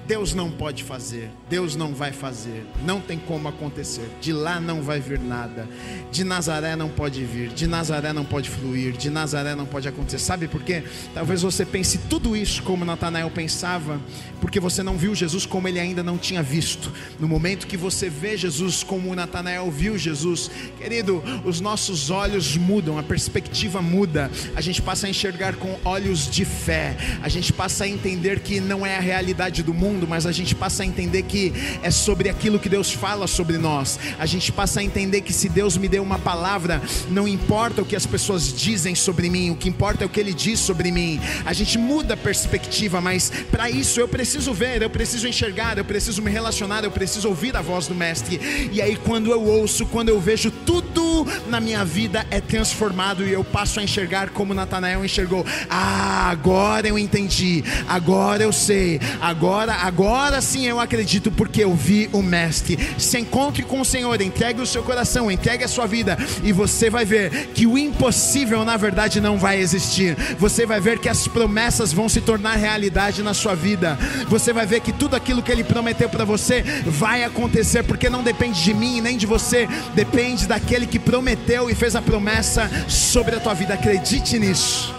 [0.07, 4.07] Deus não pode fazer, Deus não vai fazer, não tem como acontecer.
[4.20, 5.66] De lá não vai vir nada.
[6.12, 10.18] De Nazaré não pode vir, de Nazaré não pode fluir, de Nazaré não pode acontecer.
[10.18, 10.84] Sabe por quê?
[11.14, 13.98] Talvez você pense tudo isso como Natanael pensava,
[14.42, 16.92] porque você não viu Jesus como ele ainda não tinha visto.
[17.18, 22.98] No momento que você vê Jesus como Natanael viu Jesus, querido, os nossos olhos mudam,
[22.98, 24.30] a perspectiva muda.
[24.55, 26.94] A gente passa a enxergar com olhos de fé.
[27.22, 30.55] A gente passa a entender que não é a realidade do mundo mas a gente
[30.55, 33.99] passa a entender que é sobre aquilo que Deus fala sobre nós.
[34.18, 37.84] A gente passa a entender que se Deus me deu uma palavra, não importa o
[37.84, 40.90] que as pessoas dizem sobre mim, o que importa é o que Ele diz sobre
[40.90, 41.20] mim.
[41.45, 45.84] A gente muda a perspectiva, mas para isso eu preciso ver, eu preciso enxergar, eu
[45.84, 48.70] preciso me relacionar, eu preciso ouvir a voz do Mestre.
[48.72, 53.32] E aí, quando eu ouço, quando eu vejo tudo na minha vida é transformado e
[53.32, 55.45] eu passo a enxergar como Natanael enxergou.
[55.68, 62.09] Ah, agora eu entendi, agora eu sei, agora agora sim eu acredito porque eu vi
[62.11, 62.78] o Mestre.
[62.99, 66.89] Se encontre com o Senhor, entregue o seu coração, entregue a sua vida e você
[66.89, 70.16] vai ver que o impossível na verdade não vai existir.
[70.39, 73.99] Você vai ver que as promessas vão se tornar realidade na sua vida.
[74.28, 78.22] Você vai ver que tudo aquilo que ele prometeu para você vai acontecer porque não
[78.22, 83.37] depende de mim nem de você, depende daquele que prometeu e fez a promessa sobre
[83.37, 83.74] a tua vida.
[83.74, 84.95] Acredite nisso.